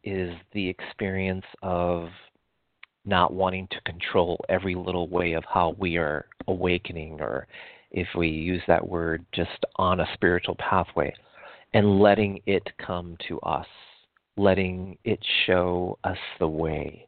is 0.04 0.34
the 0.52 0.68
experience 0.68 1.46
of 1.62 2.08
not 3.10 3.34
wanting 3.34 3.68
to 3.72 3.80
control 3.82 4.42
every 4.48 4.74
little 4.74 5.08
way 5.08 5.34
of 5.34 5.44
how 5.44 5.76
we 5.78 5.98
are 5.98 6.24
awakening, 6.48 7.20
or 7.20 7.46
if 7.90 8.08
we 8.16 8.28
use 8.28 8.62
that 8.68 8.88
word, 8.88 9.26
just 9.32 9.64
on 9.76 10.00
a 10.00 10.08
spiritual 10.14 10.54
pathway, 10.54 11.12
and 11.74 12.00
letting 12.00 12.40
it 12.46 12.62
come 12.84 13.18
to 13.28 13.38
us, 13.40 13.66
letting 14.38 14.96
it 15.04 15.18
show 15.46 15.98
us 16.04 16.16
the 16.38 16.48
way. 16.48 17.06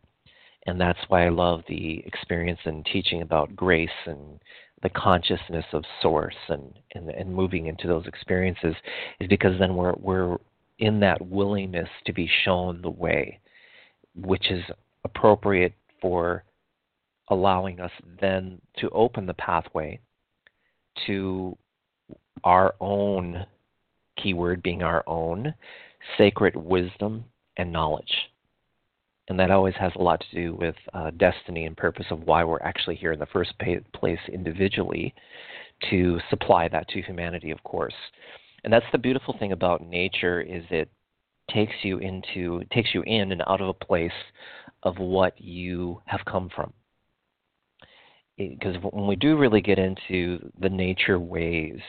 And 0.66 0.80
that's 0.80 0.98
why 1.08 1.24
I 1.24 1.30
love 1.30 1.62
the 1.68 2.02
experience 2.06 2.60
and 2.64 2.84
teaching 2.84 3.22
about 3.22 3.56
grace 3.56 3.88
and 4.06 4.38
the 4.82 4.90
consciousness 4.90 5.64
of 5.72 5.84
source 6.02 6.34
and, 6.48 6.72
and, 6.94 7.08
and 7.08 7.34
moving 7.34 7.66
into 7.66 7.86
those 7.86 8.06
experiences 8.06 8.74
is 9.20 9.28
because 9.28 9.58
then 9.58 9.74
we're 9.76 9.94
we're 9.94 10.36
in 10.78 10.98
that 10.98 11.24
willingness 11.24 11.88
to 12.04 12.12
be 12.12 12.28
shown 12.44 12.82
the 12.82 12.90
way, 12.90 13.38
which 14.16 14.50
is 14.50 14.64
appropriate 15.04 15.72
for 16.02 16.44
allowing 17.28 17.80
us 17.80 17.92
then 18.20 18.60
to 18.76 18.90
open 18.90 19.24
the 19.24 19.34
pathway 19.34 19.98
to 21.06 21.56
our 22.44 22.74
own 22.80 23.46
keyword 24.22 24.62
being 24.62 24.82
our 24.82 25.02
own 25.06 25.54
sacred 26.18 26.54
wisdom 26.56 27.24
and 27.56 27.72
knowledge. 27.72 28.12
And 29.28 29.38
that 29.38 29.50
always 29.50 29.74
has 29.76 29.92
a 29.94 30.02
lot 30.02 30.20
to 30.20 30.36
do 30.36 30.54
with 30.54 30.74
uh, 30.92 31.10
destiny 31.16 31.64
and 31.64 31.76
purpose 31.76 32.06
of 32.10 32.24
why 32.24 32.44
we're 32.44 32.60
actually 32.60 32.96
here 32.96 33.12
in 33.12 33.20
the 33.20 33.26
first 33.26 33.52
place 33.94 34.18
individually 34.30 35.14
to 35.90 36.18
supply 36.28 36.68
that 36.68 36.88
to 36.88 37.00
humanity, 37.00 37.50
of 37.50 37.62
course. 37.62 37.94
And 38.64 38.72
that's 38.72 38.84
the 38.92 38.98
beautiful 38.98 39.36
thing 39.38 39.52
about 39.52 39.86
nature 39.86 40.40
is 40.40 40.64
it 40.70 40.90
takes 41.50 41.74
you 41.82 41.98
into 41.98 42.62
takes 42.72 42.94
you 42.94 43.02
in 43.02 43.32
and 43.32 43.42
out 43.46 43.60
of 43.60 43.68
a 43.68 43.84
place 43.84 44.10
of 44.82 44.98
what 44.98 45.40
you 45.40 46.00
have 46.06 46.20
come 46.24 46.50
from. 46.54 46.72
Because 48.36 48.76
when 48.90 49.06
we 49.06 49.16
do 49.16 49.36
really 49.36 49.60
get 49.60 49.78
into 49.78 50.50
the 50.58 50.68
nature 50.68 51.18
ways, 51.18 51.80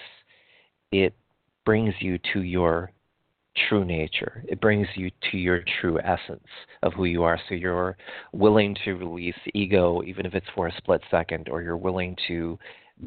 it 0.92 1.16
brings 1.66 1.94
you 2.00 2.20
to 2.34 2.42
your 2.42 2.92
true 3.70 3.86
nature. 3.86 4.44
It 4.48 4.60
brings 4.60 4.88
you 4.96 5.10
to 5.32 5.38
your 5.38 5.64
true 5.80 6.00
essence 6.00 6.48
of 6.82 6.94
who 6.94 7.06
you 7.06 7.24
are. 7.24 7.40
So 7.48 7.56
you're 7.56 7.98
willing 8.34 8.76
to 8.84 8.94
release 8.94 9.36
ego, 9.54 10.04
even 10.04 10.26
if 10.26 10.34
it's 10.34 10.46
for 10.54 10.68
a 10.68 10.78
split 10.78 11.02
second, 11.10 11.50
or 11.50 11.62
you're 11.62 11.78
willing 11.78 12.16
to 12.28 12.60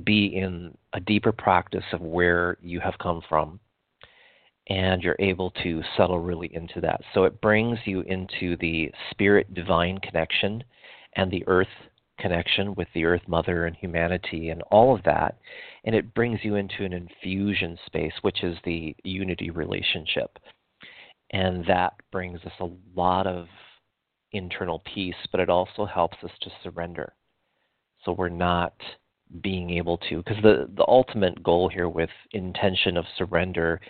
be 0.05 0.27
in 0.37 0.77
a 0.95 1.01
deeper 1.01 1.33
practice 1.33 1.85
of 1.93 2.01
where 2.01 2.57
you 2.63 2.81
have 2.81 2.95
come 2.99 3.23
from 3.29 3.61
and 4.69 5.03
you're 5.03 5.17
able 5.19 5.51
to 5.63 5.83
settle 5.97 6.19
really 6.19 6.51
into 6.55 6.81
that. 6.81 7.01
So 7.15 7.25
it 7.25 7.41
brings 7.41 7.79
you 7.85 8.01
into 8.03 8.57
the 8.57 8.91
spirit 9.11 9.55
divine 9.55 9.99
connection 9.99 10.65
and 11.15 11.31
the 11.31 11.45
earth 11.47 11.69
connection 12.19 12.75
with 12.75 12.89
the 12.95 13.05
earth 13.05 13.23
mother 13.29 13.67
and 13.67 13.77
humanity 13.77 14.49
and 14.49 14.63
all 14.71 14.95
of 14.95 15.03
that. 15.05 15.39
And 15.85 15.95
it 15.95 16.15
brings 16.15 16.41
you 16.43 16.57
into 16.57 16.85
an 16.85 16.93
infusion 16.93 17.79
space, 17.87 18.13
which 18.23 18.43
is 18.43 18.57
the 18.65 18.97
unity 19.05 19.51
relationship. 19.51 20.39
And 21.31 21.65
that 21.67 21.95
brings 22.11 22.41
us 22.45 22.53
a 22.61 22.71
lot 22.95 23.27
of 23.27 23.47
internal 24.33 24.83
peace, 24.93 25.15
but 25.31 25.41
it 25.41 25.51
also 25.51 25.85
helps 25.85 26.17
us 26.25 26.31
to 26.43 26.51
surrender. 26.63 27.13
So 28.05 28.13
we're 28.13 28.29
not 28.29 28.75
being 29.43 29.71
able 29.71 29.99
to, 30.09 30.19
because 30.19 30.43
the, 30.43 30.71
the 30.77 30.87
ultimate 30.87 31.43
goal 31.43 31.69
here 31.69 31.89
with 31.89 32.11
intention 32.33 32.97
of 32.97 33.05
surrender 33.19 33.81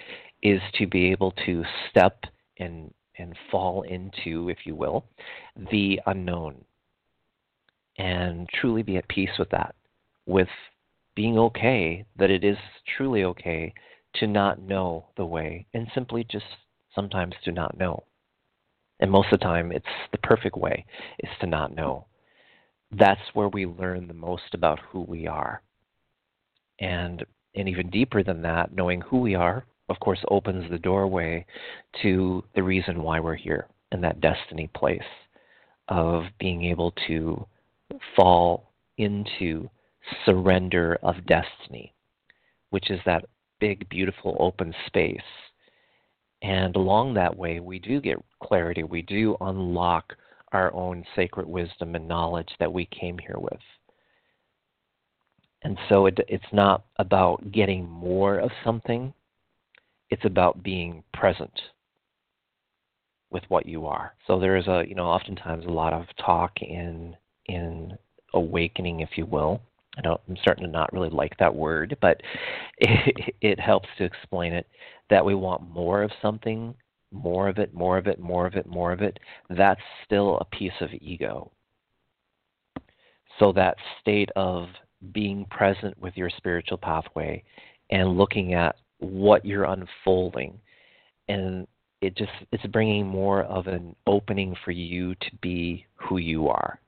is 0.43 0.61
to 0.75 0.87
be 0.87 1.11
able 1.11 1.33
to 1.47 1.65
step 1.91 2.25
and, 2.59 2.93
and 3.19 3.35
fall 3.51 3.83
into, 3.83 4.49
if 4.49 4.59
you 4.65 4.75
will, 4.75 5.05
the 5.71 6.01
unknown 6.07 6.65
and 7.99 8.49
truly 8.61 8.83
be 8.83 8.97
at 8.97 9.09
peace 9.09 9.31
with 9.39 9.49
that, 9.51 9.75
with 10.27 10.49
being 11.15 11.39
okay 11.39 12.05
that 12.19 12.31
it 12.31 12.45
is 12.45 12.59
truly 12.97 13.25
okay 13.25 13.73
to 14.15 14.27
not 14.27 14.61
know 14.61 15.07
the 15.17 15.25
way 15.25 15.67
and 15.75 15.87
simply 15.95 16.25
just 16.31 16.45
sometimes 16.95 17.35
to 17.45 17.53
not 17.53 17.77
know. 17.79 18.05
And 19.01 19.11
most 19.11 19.33
of 19.33 19.41
the 19.41 19.45
time, 19.45 19.73
it's 19.73 19.85
the 20.13 20.19
perfect 20.19 20.57
way 20.57 20.85
is 21.21 21.31
to 21.41 21.47
not 21.47 21.75
know. 21.75 22.07
That's 22.93 23.21
where 23.35 23.49
we 23.49 23.67
learn 23.67 24.09
the 24.09 24.15
most 24.15 24.55
about 24.55 24.79
who 24.91 25.03
we 25.03 25.27
are. 25.27 25.63
And, 26.79 27.25
and 27.55 27.69
even 27.69 27.91
deeper 27.91 28.23
than 28.23 28.43
that, 28.43 28.75
knowing 28.75 29.01
who 29.01 29.21
we 29.21 29.35
are, 29.35 29.67
of 29.89 30.01
course, 30.01 30.19
opens 30.31 30.69
the 30.71 30.79
doorway 30.79 31.45
to 32.03 32.43
the 32.55 32.63
reason 32.63 33.03
why 33.03 33.21
we're 33.21 33.37
here 33.37 33.67
in 33.93 34.01
that 34.01 34.21
destiny 34.21 34.69
place 34.75 35.01
of 35.89 36.25
being 36.39 36.65
able 36.65 36.93
to 37.07 37.47
fall 38.17 38.73
into 38.99 39.69
surrender 40.25 40.99
of 41.03 41.15
destiny, 41.27 41.95
which 42.71 42.91
is 42.91 43.01
that 43.07 43.25
big, 43.61 43.89
beautiful 43.89 44.37
open 44.41 44.75
space. 44.87 45.19
And 46.43 46.77
along 46.77 47.15
that 47.15 47.37
way, 47.37 47.61
we 47.61 47.79
do 47.79 48.01
get 48.01 48.19
clarity. 48.43 48.83
We 48.83 49.03
do 49.03 49.37
unlock 49.41 50.15
our 50.53 50.73
own 50.75 51.05
sacred 51.15 51.47
wisdom 51.47 51.95
and 51.95 52.07
knowledge 52.07 52.51
that 52.59 52.73
we 52.73 52.87
came 52.87 53.19
here 53.19 53.39
with. 53.39 53.61
And 55.63 55.79
so 55.89 56.07
it, 56.07 56.19
it's 56.29 56.45
not 56.53 56.85
about 56.99 57.51
getting 57.51 57.89
more 57.89 58.39
of 58.39 58.51
something, 58.65 59.13
it's 60.11 60.25
about 60.25 60.63
being 60.63 61.03
present 61.13 61.53
with 63.31 63.43
what 63.49 63.67
you 63.67 63.87
are. 63.87 64.15
So 64.27 64.39
there 64.39 64.57
is 64.57 64.67
a, 64.67 64.85
you 64.87 64.95
know, 64.95 65.07
oftentimes 65.07 65.65
a 65.67 65.71
lot 65.71 65.93
of 65.93 66.07
talk 66.25 66.53
in 66.63 67.17
in 67.47 67.97
awakening, 68.35 69.01
if 69.01 69.11
you 69.17 69.27
will. 69.27 69.61
I 69.99 70.03
don't, 70.03 70.21
I'm 70.29 70.37
starting 70.37 70.65
to 70.65 70.71
not 70.71 70.93
really 70.93 71.09
like 71.09 71.37
that 71.39 71.55
word, 71.55 71.97
but 72.01 72.21
it, 72.79 73.35
it 73.41 73.61
helps 73.61 73.89
to 73.99 74.05
explain 74.05 74.53
it 74.53 74.67
that 75.11 75.25
we 75.25 75.35
want 75.35 75.71
more 75.71 76.03
of 76.03 76.11
something, 76.21 76.75
more 77.13 77.49
of 77.49 77.59
it, 77.59 77.73
more 77.73 77.97
of 77.97 78.07
it, 78.07 78.19
more 78.21 78.47
of 78.47 78.55
it, 78.55 78.67
more 78.67 78.93
of 78.93 79.01
it. 79.01 79.19
That's 79.49 79.81
still 80.05 80.39
a 80.39 80.57
piece 80.57 80.73
of 80.81 80.91
ego. 81.01 81.51
So 83.39 83.53
that 83.53 83.77
state 84.01 84.31
of 84.37 84.69
being 85.13 85.47
present 85.51 85.99
with 86.01 86.17
your 86.17 86.31
spiritual 86.37 86.79
pathway 86.79 87.45
and 87.91 88.17
looking 88.17 88.55
at 88.55 88.77
what 88.99 89.45
you're 89.45 89.65
unfolding 89.65 90.59
and 91.29 91.67
it 92.01 92.17
just 92.17 92.31
it's 92.53 92.67
bringing 92.67 93.07
more 93.07 93.43
of 93.45 93.67
an 93.67 93.95
opening 94.07 94.55
for 94.65 94.71
you 94.71 95.15
to 95.17 95.31
be 95.41 95.85
who 95.97 96.19
you 96.19 96.49
are 96.49 96.79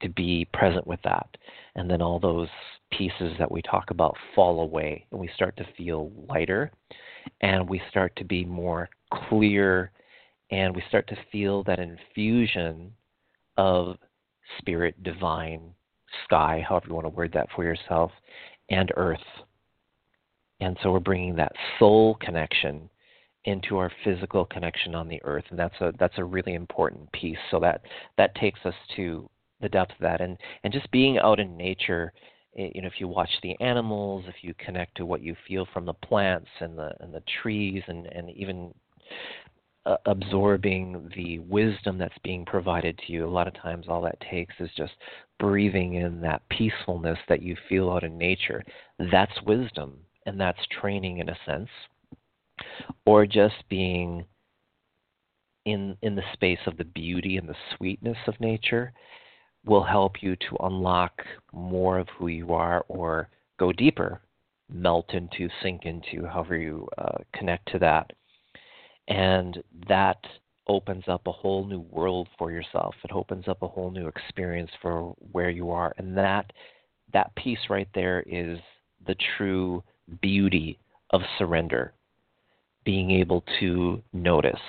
to 0.00 0.08
be 0.08 0.46
present 0.52 0.86
with 0.86 1.00
that. 1.04 1.26
And 1.74 1.90
then 1.90 2.02
all 2.02 2.18
those 2.18 2.48
pieces 2.90 3.32
that 3.38 3.50
we 3.50 3.62
talk 3.62 3.90
about 3.90 4.16
fall 4.34 4.60
away, 4.60 5.06
and 5.10 5.20
we 5.20 5.30
start 5.34 5.56
to 5.56 5.66
feel 5.76 6.10
lighter, 6.28 6.70
and 7.40 7.68
we 7.68 7.80
start 7.90 8.14
to 8.16 8.24
be 8.24 8.44
more 8.44 8.88
clear, 9.12 9.90
and 10.50 10.74
we 10.74 10.82
start 10.88 11.08
to 11.08 11.16
feel 11.30 11.62
that 11.64 11.78
infusion 11.78 12.92
of 13.56 13.96
spirit, 14.58 15.02
divine, 15.02 15.60
sky, 16.24 16.64
however 16.66 16.86
you 16.88 16.94
want 16.94 17.04
to 17.04 17.10
word 17.10 17.32
that 17.34 17.48
for 17.54 17.64
yourself, 17.64 18.10
and 18.70 18.92
earth. 18.96 19.18
And 20.60 20.76
so 20.82 20.92
we're 20.92 21.00
bringing 21.00 21.36
that 21.36 21.52
soul 21.78 22.16
connection 22.20 22.90
into 23.44 23.78
our 23.78 23.90
physical 24.04 24.44
connection 24.44 24.94
on 24.94 25.08
the 25.08 25.20
earth, 25.24 25.44
and 25.50 25.58
that's 25.58 25.80
a 25.80 25.92
that's 25.98 26.18
a 26.18 26.24
really 26.24 26.54
important 26.54 27.10
piece. 27.12 27.38
So 27.50 27.60
that 27.60 27.82
that 28.16 28.34
takes 28.34 28.60
us 28.64 28.74
to 28.96 29.28
the 29.60 29.68
depth 29.68 29.92
of 29.92 29.98
that. 30.00 30.20
And 30.20 30.36
and 30.64 30.72
just 30.72 30.90
being 30.90 31.18
out 31.18 31.40
in 31.40 31.56
nature 31.56 32.12
eh, 32.58 32.70
you 32.74 32.82
know 32.82 32.88
if 32.88 33.00
you 33.00 33.08
watch 33.08 33.30
the 33.42 33.58
animals 33.60 34.24
if 34.28 34.36
you 34.42 34.54
connect 34.58 34.96
to 34.96 35.06
what 35.06 35.22
you 35.22 35.36
feel 35.46 35.66
from 35.72 35.86
the 35.86 35.94
plants 35.94 36.48
and 36.60 36.76
the 36.76 36.92
and 37.00 37.14
the 37.14 37.22
trees 37.42 37.82
and 37.86 38.06
and 38.06 38.30
even 38.30 38.74
uh, 39.86 39.96
absorbing 40.06 41.10
the 41.16 41.38
wisdom 41.38 41.96
that's 41.96 42.18
being 42.22 42.44
provided 42.44 42.98
to 42.98 43.12
you 43.12 43.26
a 43.26 43.30
lot 43.30 43.48
of 43.48 43.54
times 43.54 43.86
all 43.88 44.02
that 44.02 44.20
takes 44.30 44.54
is 44.60 44.68
just 44.76 44.92
breathing 45.38 45.94
in 45.94 46.20
that 46.20 46.42
peacefulness 46.50 47.18
that 47.28 47.42
you 47.42 47.56
feel 47.68 47.88
out 47.88 48.04
in 48.04 48.18
nature. 48.18 48.62
That's 48.98 49.32
wisdom 49.46 49.96
and 50.28 50.38
that's 50.38 50.58
training 50.80 51.18
in 51.18 51.28
a 51.30 51.38
sense 51.46 51.68
or 53.06 53.26
just 53.26 53.56
being 53.68 54.24
in 55.64 55.96
in 56.02 56.14
the 56.14 56.22
space 56.32 56.58
of 56.66 56.76
the 56.76 56.84
beauty 56.84 57.36
and 57.36 57.48
the 57.48 57.56
sweetness 57.76 58.18
of 58.26 58.40
nature 58.40 58.92
will 59.64 59.82
help 59.82 60.22
you 60.22 60.36
to 60.36 60.56
unlock 60.60 61.22
more 61.52 61.98
of 61.98 62.08
who 62.16 62.28
you 62.28 62.52
are 62.52 62.84
or 62.88 63.28
go 63.58 63.72
deeper, 63.72 64.20
melt 64.70 65.10
into, 65.12 65.48
sink 65.62 65.84
into, 65.84 66.24
however 66.26 66.56
you 66.56 66.88
uh, 66.96 67.18
connect 67.34 67.70
to 67.72 67.78
that. 67.78 68.10
And 69.08 69.62
that 69.88 70.18
opens 70.68 71.04
up 71.08 71.26
a 71.26 71.32
whole 71.32 71.66
new 71.66 71.80
world 71.80 72.28
for 72.38 72.52
yourself. 72.52 72.94
It 73.04 73.12
opens 73.12 73.48
up 73.48 73.62
a 73.62 73.68
whole 73.68 73.90
new 73.90 74.06
experience 74.06 74.70
for 74.80 75.14
where 75.32 75.50
you 75.50 75.70
are. 75.70 75.92
And 75.98 76.16
that 76.16 76.52
that 77.12 77.34
piece 77.36 77.70
right 77.70 77.88
there 77.94 78.22
is 78.26 78.58
the 79.06 79.16
true 79.36 79.82
beauty 80.20 80.78
of 81.10 81.22
surrender. 81.38 81.92
Being 82.84 83.10
able 83.10 83.44
to 83.60 84.02
notice, 84.12 84.60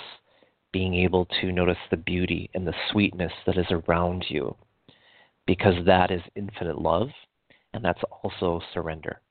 being 0.71 0.95
able 0.95 1.25
to 1.41 1.51
notice 1.51 1.77
the 1.89 1.97
beauty 1.97 2.49
and 2.53 2.67
the 2.67 2.73
sweetness 2.91 3.31
that 3.45 3.57
is 3.57 3.67
around 3.71 4.25
you 4.29 4.55
because 5.45 5.85
that 5.85 6.11
is 6.11 6.21
infinite 6.35 6.79
love 6.79 7.09
and 7.73 7.83
that's 7.83 8.01
also 8.23 8.61
surrender. 8.73 9.21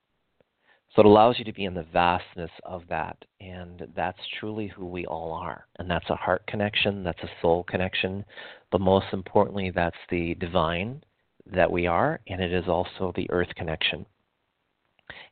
So 0.94 1.00
it 1.00 1.06
allows 1.06 1.38
you 1.38 1.44
to 1.44 1.52
be 1.52 1.64
in 1.64 1.74
the 1.74 1.86
vastness 1.92 2.50
of 2.64 2.82
that, 2.88 3.16
and 3.40 3.86
that's 3.94 4.18
truly 4.40 4.68
who 4.68 4.86
we 4.86 5.06
all 5.06 5.32
are. 5.32 5.66
And 5.78 5.88
that's 5.88 6.08
a 6.08 6.16
heart 6.16 6.46
connection, 6.46 7.04
that's 7.04 7.22
a 7.22 7.30
soul 7.42 7.62
connection, 7.64 8.24
but 8.72 8.80
most 8.80 9.06
importantly, 9.12 9.70
that's 9.70 9.96
the 10.10 10.34
divine 10.36 11.02
that 11.46 11.70
we 11.70 11.86
are, 11.86 12.20
and 12.26 12.40
it 12.40 12.52
is 12.52 12.68
also 12.68 13.12
the 13.14 13.30
earth 13.30 13.54
connection. 13.54 14.06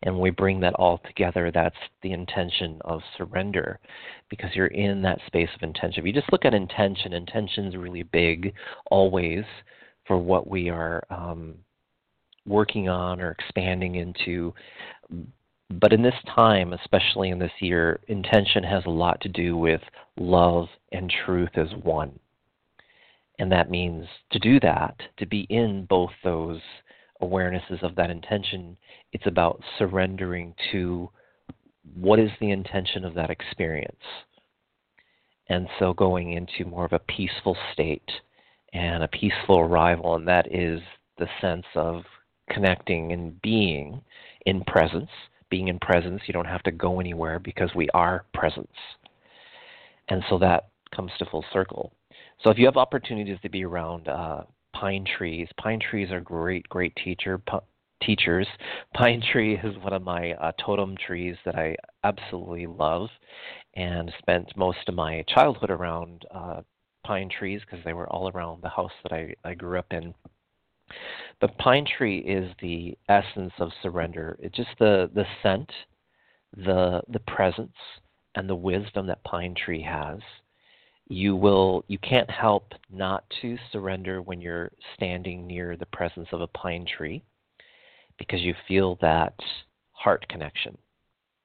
And 0.02 0.18
we 0.18 0.30
bring 0.30 0.60
that 0.60 0.74
all 0.74 0.98
together, 1.06 1.50
that's 1.50 1.76
the 2.02 2.12
intention 2.12 2.78
of 2.84 3.00
surrender, 3.16 3.78
because 4.28 4.50
you're 4.54 4.66
in 4.68 5.02
that 5.02 5.20
space 5.26 5.48
of 5.54 5.62
intention. 5.62 6.00
If 6.00 6.06
you 6.06 6.12
just 6.12 6.32
look 6.32 6.44
at 6.44 6.54
intention, 6.54 7.12
intention 7.12 7.66
is 7.66 7.76
really 7.76 8.02
big, 8.02 8.54
always 8.90 9.44
for 10.06 10.18
what 10.18 10.48
we 10.48 10.70
are 10.70 11.04
um, 11.10 11.54
working 12.46 12.88
on 12.88 13.20
or 13.20 13.32
expanding 13.32 13.96
into. 13.96 14.54
But 15.68 15.92
in 15.92 16.02
this 16.02 16.14
time, 16.34 16.72
especially 16.72 17.30
in 17.30 17.38
this 17.38 17.52
year, 17.60 18.00
intention 18.08 18.62
has 18.62 18.84
a 18.86 18.90
lot 18.90 19.20
to 19.22 19.28
do 19.28 19.56
with 19.56 19.80
love 20.16 20.68
and 20.92 21.12
truth 21.24 21.50
as 21.56 21.68
one. 21.82 22.18
And 23.38 23.50
that 23.52 23.70
means 23.70 24.06
to 24.30 24.38
do 24.38 24.60
that, 24.60 24.96
to 25.18 25.26
be 25.26 25.40
in 25.50 25.84
both 25.86 26.12
those 26.24 26.60
awarenesses 27.22 27.82
of 27.82 27.94
that 27.96 28.10
intention, 28.10 28.76
it's 29.12 29.26
about 29.26 29.62
surrendering 29.78 30.54
to 30.72 31.10
what 31.94 32.18
is 32.18 32.30
the 32.40 32.50
intention 32.50 33.04
of 33.04 33.14
that 33.14 33.30
experience. 33.30 33.96
And 35.48 35.68
so 35.78 35.92
going 35.92 36.32
into 36.32 36.68
more 36.68 36.84
of 36.84 36.92
a 36.92 36.98
peaceful 36.98 37.56
state 37.72 38.10
and 38.72 39.02
a 39.02 39.08
peaceful 39.08 39.60
arrival, 39.60 40.16
and 40.16 40.26
that 40.26 40.52
is 40.52 40.80
the 41.18 41.28
sense 41.40 41.66
of 41.74 42.02
connecting 42.50 43.12
and 43.12 43.40
being 43.42 44.00
in 44.44 44.62
presence. 44.64 45.10
Being 45.48 45.68
in 45.68 45.78
presence, 45.78 46.22
you 46.26 46.34
don't 46.34 46.46
have 46.46 46.64
to 46.64 46.72
go 46.72 46.98
anywhere 46.98 47.38
because 47.38 47.70
we 47.74 47.88
are 47.94 48.24
presence. 48.34 48.66
And 50.08 50.24
so 50.28 50.38
that 50.38 50.68
comes 50.94 51.12
to 51.18 51.26
full 51.26 51.44
circle. 51.52 51.92
So 52.42 52.50
if 52.50 52.58
you 52.58 52.66
have 52.66 52.76
opportunities 52.76 53.38
to 53.42 53.48
be 53.48 53.64
around 53.64 54.08
uh, 54.08 54.42
pine 54.80 55.04
trees, 55.16 55.48
pine 55.58 55.80
trees 55.80 56.10
are 56.10 56.20
great, 56.20 56.68
great 56.68 56.94
teacher. 57.02 57.40
Teachers. 58.02 58.46
Pine 58.94 59.22
tree 59.32 59.56
is 59.56 59.76
one 59.78 59.94
of 59.94 60.02
my 60.02 60.32
uh, 60.32 60.52
totem 60.64 60.96
trees 60.98 61.34
that 61.46 61.56
I 61.56 61.76
absolutely 62.04 62.66
love, 62.66 63.08
and 63.74 64.12
spent 64.18 64.54
most 64.54 64.86
of 64.86 64.94
my 64.94 65.24
childhood 65.34 65.70
around 65.70 66.26
uh, 66.30 66.60
pine 67.06 67.30
trees 67.30 67.62
because 67.62 67.82
they 67.86 67.94
were 67.94 68.08
all 68.10 68.30
around 68.30 68.62
the 68.62 68.68
house 68.68 68.92
that 69.02 69.12
I, 69.12 69.34
I 69.44 69.54
grew 69.54 69.78
up 69.78 69.92
in. 69.92 70.14
But 71.40 71.56
pine 71.56 71.86
tree 71.86 72.18
is 72.18 72.52
the 72.60 72.98
essence 73.08 73.54
of 73.58 73.70
surrender. 73.82 74.36
It's 74.40 74.56
just 74.56 74.78
the, 74.78 75.10
the 75.14 75.24
scent, 75.42 75.70
the 76.54 77.00
the 77.08 77.20
presence, 77.20 77.76
and 78.34 78.46
the 78.46 78.54
wisdom 78.54 79.06
that 79.06 79.24
pine 79.24 79.54
tree 79.54 79.82
has 79.82 80.18
you 81.08 81.36
will 81.36 81.84
you 81.88 81.98
can't 81.98 82.30
help 82.30 82.72
not 82.90 83.24
to 83.40 83.56
surrender 83.70 84.22
when 84.22 84.40
you're 84.40 84.72
standing 84.94 85.46
near 85.46 85.76
the 85.76 85.86
presence 85.86 86.28
of 86.32 86.40
a 86.40 86.46
pine 86.48 86.84
tree 86.84 87.22
because 88.18 88.40
you 88.40 88.54
feel 88.66 88.98
that 89.00 89.34
heart 89.92 90.26
connection. 90.28 90.76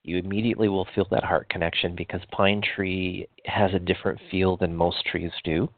You 0.04 0.18
immediately 0.18 0.68
will 0.68 0.88
feel 0.96 1.08
that 1.12 1.24
heart 1.24 1.48
connection 1.50 1.96
because 1.96 2.22
pine 2.32 2.62
tree 2.76 3.28
has 3.46 3.72
a 3.74 3.80
different 3.80 4.20
feel 4.32 4.58
than 4.58 4.76
most 4.76 5.06
trees 5.06 5.32
do. 5.44 5.70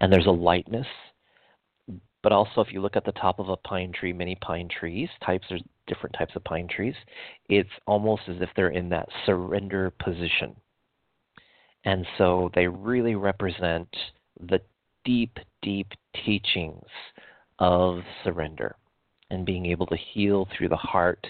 And 0.00 0.12
there's 0.12 0.26
a 0.26 0.30
lightness. 0.30 0.86
But 2.22 2.32
also 2.32 2.60
if 2.60 2.72
you 2.72 2.82
look 2.82 2.96
at 2.96 3.04
the 3.04 3.12
top 3.12 3.38
of 3.38 3.50
a 3.50 3.56
pine 3.56 3.92
tree 3.92 4.12
many 4.12 4.34
pine 4.36 4.68
trees 4.68 5.08
types 5.24 5.46
there's 5.48 5.62
different 5.86 6.14
types 6.18 6.36
of 6.36 6.44
pine 6.44 6.68
trees 6.68 6.94
it's 7.48 7.70
almost 7.86 8.22
as 8.28 8.36
if 8.40 8.48
they're 8.54 8.68
in 8.68 8.88
that 8.90 9.08
surrender 9.26 9.90
position 9.98 10.54
and 11.84 12.06
so 12.18 12.50
they 12.54 12.66
really 12.66 13.14
represent 13.14 13.88
the 14.48 14.60
deep, 15.04 15.38
deep 15.62 15.88
teachings 16.24 16.84
of 17.58 18.00
surrender 18.24 18.76
and 19.30 19.46
being 19.46 19.66
able 19.66 19.86
to 19.86 19.96
heal 19.96 20.46
through 20.56 20.68
the 20.68 20.76
heart. 20.76 21.26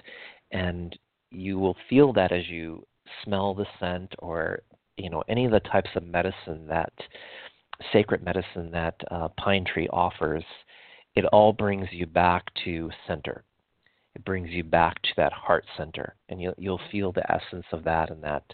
And 0.50 0.96
you 1.30 1.58
will 1.58 1.76
feel 1.88 2.12
that 2.14 2.32
as 2.32 2.48
you 2.48 2.84
smell 3.24 3.54
the 3.54 3.66
scent 3.78 4.14
or 4.18 4.62
you 4.96 5.10
know 5.10 5.22
any 5.28 5.44
of 5.44 5.52
the 5.52 5.60
types 5.60 5.90
of 5.96 6.04
medicine 6.04 6.66
that 6.68 6.92
sacred 7.92 8.22
medicine 8.22 8.70
that 8.70 8.94
uh, 9.10 9.28
pine 9.38 9.64
tree 9.64 9.88
offers 9.92 10.44
it 11.16 11.24
all 11.26 11.52
brings 11.52 11.88
you 11.90 12.06
back 12.06 12.44
to 12.64 12.90
center 13.06 13.44
it 14.14 14.24
brings 14.24 14.50
you 14.50 14.64
back 14.64 15.00
to 15.02 15.10
that 15.16 15.32
heart 15.32 15.64
center 15.76 16.14
and 16.28 16.40
you'll, 16.40 16.54
you'll 16.58 16.80
feel 16.90 17.12
the 17.12 17.30
essence 17.30 17.66
of 17.72 17.84
that 17.84 18.10
and 18.10 18.22
that 18.22 18.44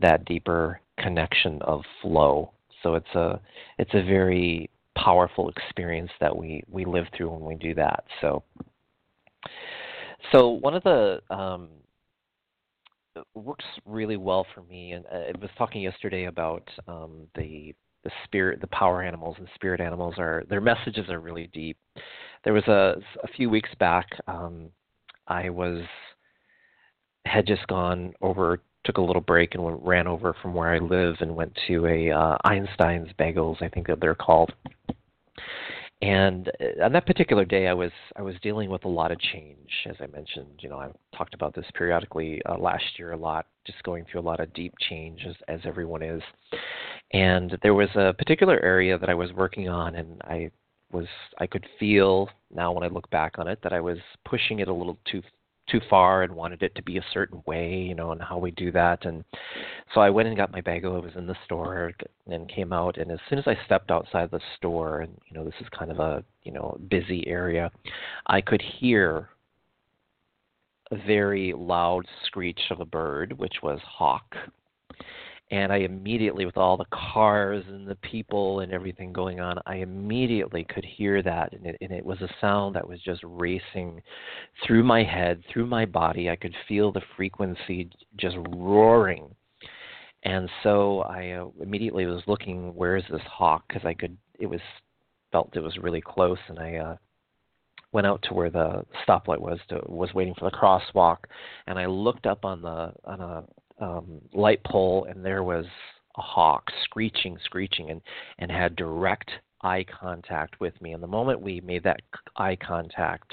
that 0.00 0.24
deeper 0.24 0.80
connection 0.98 1.62
of 1.62 1.82
flow. 2.02 2.52
So 2.82 2.94
it's 2.94 3.14
a 3.14 3.40
it's 3.78 3.94
a 3.94 4.02
very 4.02 4.70
powerful 4.96 5.48
experience 5.48 6.10
that 6.20 6.36
we 6.36 6.62
we 6.68 6.84
live 6.84 7.06
through 7.16 7.30
when 7.30 7.44
we 7.44 7.54
do 7.54 7.74
that. 7.74 8.04
So 8.20 8.42
so 10.32 10.48
one 10.48 10.74
of 10.74 10.82
the 10.82 11.20
um, 11.30 11.68
works 13.34 13.64
really 13.84 14.16
well 14.16 14.46
for 14.54 14.62
me, 14.62 14.92
and 14.92 15.04
uh, 15.06 15.16
I 15.16 15.32
was 15.40 15.50
talking 15.56 15.82
yesterday 15.82 16.24
about 16.24 16.68
um, 16.88 17.26
the 17.34 17.74
the 18.04 18.10
spirit, 18.24 18.60
the 18.60 18.66
power 18.68 19.02
animals 19.02 19.36
and 19.38 19.48
spirit 19.54 19.80
animals 19.80 20.14
are 20.18 20.44
their 20.48 20.60
messages 20.60 21.08
are 21.08 21.20
really 21.20 21.48
deep. 21.52 21.76
There 22.44 22.52
was 22.52 22.66
a 22.68 22.96
a 23.22 23.28
few 23.36 23.50
weeks 23.50 23.70
back, 23.78 24.06
um, 24.26 24.68
I 25.26 25.50
was 25.50 25.82
had 27.26 27.46
just 27.46 27.66
gone 27.66 28.14
over 28.20 28.60
took 28.84 28.98
a 28.98 29.02
little 29.02 29.22
break 29.22 29.54
and 29.54 29.64
went, 29.64 29.82
ran 29.82 30.06
over 30.06 30.34
from 30.42 30.54
where 30.54 30.68
I 30.68 30.78
live 30.78 31.16
and 31.20 31.34
went 31.34 31.56
to 31.68 31.86
a 31.86 32.10
uh, 32.10 32.36
Einstein's 32.44 33.08
Bagels, 33.18 33.62
I 33.62 33.68
think 33.68 33.86
that 33.86 34.00
they're 34.00 34.14
called. 34.14 34.52
And 36.02 36.50
uh, 36.60 36.84
on 36.84 36.92
that 36.92 37.06
particular 37.06 37.44
day, 37.44 37.66
I 37.66 37.72
was 37.72 37.92
I 38.16 38.22
was 38.22 38.34
dealing 38.42 38.68
with 38.68 38.84
a 38.84 38.88
lot 38.88 39.10
of 39.10 39.18
change, 39.18 39.70
as 39.86 39.96
I 40.00 40.06
mentioned. 40.08 40.60
You 40.60 40.68
know, 40.68 40.78
I've 40.78 40.94
talked 41.16 41.34
about 41.34 41.54
this 41.54 41.64
periodically 41.74 42.42
uh, 42.46 42.58
last 42.58 42.84
year 42.98 43.12
a 43.12 43.16
lot, 43.16 43.46
just 43.66 43.82
going 43.84 44.04
through 44.04 44.20
a 44.20 44.22
lot 44.22 44.40
of 44.40 44.52
deep 44.52 44.74
change 44.90 45.24
as, 45.26 45.34
as 45.48 45.60
everyone 45.64 46.02
is. 46.02 46.22
And 47.12 47.56
there 47.62 47.74
was 47.74 47.88
a 47.94 48.12
particular 48.12 48.60
area 48.60 48.98
that 48.98 49.08
I 49.08 49.14
was 49.14 49.32
working 49.32 49.68
on, 49.68 49.94
and 49.94 50.20
I 50.24 50.50
was 50.94 51.06
I 51.38 51.46
could 51.46 51.66
feel 51.78 52.30
now 52.54 52.72
when 52.72 52.84
I 52.84 52.88
look 52.88 53.10
back 53.10 53.38
on 53.38 53.48
it 53.48 53.58
that 53.62 53.72
I 53.72 53.80
was 53.80 53.98
pushing 54.24 54.60
it 54.60 54.68
a 54.68 54.72
little 54.72 54.96
too 55.10 55.22
too 55.68 55.80
far 55.88 56.22
and 56.22 56.34
wanted 56.34 56.62
it 56.62 56.74
to 56.74 56.82
be 56.82 56.98
a 56.98 57.04
certain 57.12 57.42
way, 57.46 57.74
you 57.74 57.94
know, 57.94 58.12
and 58.12 58.20
how 58.20 58.36
we 58.36 58.50
do 58.50 58.70
that. 58.70 59.06
And 59.06 59.24
so 59.94 60.00
I 60.02 60.10
went 60.10 60.28
and 60.28 60.36
got 60.36 60.52
my 60.52 60.60
bagel. 60.60 60.94
I 60.94 60.98
was 60.98 61.16
in 61.16 61.26
the 61.26 61.36
store 61.46 61.90
and 62.26 62.48
came 62.50 62.70
out. 62.70 62.98
And 62.98 63.10
as 63.10 63.18
soon 63.28 63.38
as 63.38 63.46
I 63.46 63.56
stepped 63.64 63.90
outside 63.90 64.30
the 64.30 64.40
store, 64.56 65.00
and 65.00 65.18
you 65.26 65.34
know, 65.34 65.44
this 65.44 65.54
is 65.60 65.66
kind 65.76 65.90
of 65.90 65.98
a 66.00 66.22
you 66.42 66.52
know 66.52 66.78
busy 66.88 67.26
area, 67.26 67.70
I 68.26 68.40
could 68.40 68.62
hear 68.62 69.30
a 70.90 70.96
very 71.06 71.54
loud 71.56 72.06
screech 72.26 72.60
of 72.70 72.80
a 72.80 72.84
bird, 72.84 73.32
which 73.38 73.56
was 73.62 73.80
hawk 73.84 74.36
and 75.50 75.72
I 75.72 75.78
immediately, 75.78 76.46
with 76.46 76.56
all 76.56 76.76
the 76.76 76.86
cars 76.90 77.64
and 77.68 77.86
the 77.86 77.96
people 77.96 78.60
and 78.60 78.72
everything 78.72 79.12
going 79.12 79.40
on, 79.40 79.58
I 79.66 79.76
immediately 79.76 80.64
could 80.64 80.84
hear 80.84 81.22
that, 81.22 81.52
and 81.52 81.66
it, 81.66 81.76
and 81.80 81.92
it 81.92 82.04
was 82.04 82.20
a 82.22 82.28
sound 82.40 82.74
that 82.74 82.88
was 82.88 83.00
just 83.02 83.20
racing 83.24 84.02
through 84.66 84.84
my 84.84 85.02
head, 85.02 85.42
through 85.52 85.66
my 85.66 85.84
body. 85.84 86.30
I 86.30 86.36
could 86.36 86.54
feel 86.66 86.92
the 86.92 87.02
frequency 87.16 87.90
just 88.16 88.36
roaring, 88.48 89.34
and 90.22 90.48
so 90.62 91.00
I 91.00 91.32
uh, 91.32 91.48
immediately 91.60 92.06
was 92.06 92.22
looking, 92.26 92.74
where 92.74 92.96
is 92.96 93.04
this 93.10 93.22
hawk? 93.30 93.64
Because 93.68 93.84
I 93.84 93.92
could, 93.92 94.16
it 94.38 94.46
was 94.46 94.60
felt 95.30 95.54
it 95.56 95.60
was 95.60 95.76
really 95.76 96.00
close, 96.00 96.38
and 96.48 96.58
I 96.58 96.76
uh, 96.76 96.96
went 97.92 98.06
out 98.06 98.22
to 98.22 98.34
where 98.34 98.50
the 98.50 98.82
stoplight 99.06 99.40
was 99.40 99.58
to 99.68 99.80
was 99.86 100.12
waiting 100.14 100.34
for 100.38 100.50
the 100.50 100.56
crosswalk 100.56 101.18
and 101.68 101.78
I 101.78 101.86
looked 101.86 102.26
up 102.26 102.44
on 102.44 102.60
the 102.60 102.92
on 103.04 103.20
a 103.20 103.44
um, 103.80 104.20
light 104.32 104.62
pole, 104.64 105.06
and 105.08 105.24
there 105.24 105.42
was 105.42 105.66
a 106.16 106.20
hawk 106.22 106.70
screeching, 106.84 107.38
screeching, 107.44 107.90
and 107.90 108.00
and 108.38 108.50
had 108.50 108.76
direct 108.76 109.30
eye 109.62 109.84
contact 110.00 110.60
with 110.60 110.80
me. 110.80 110.92
And 110.92 111.02
the 111.02 111.08
moment 111.08 111.40
we 111.40 111.60
made 111.60 111.82
that 111.84 112.00
eye 112.36 112.56
contact, 112.56 113.32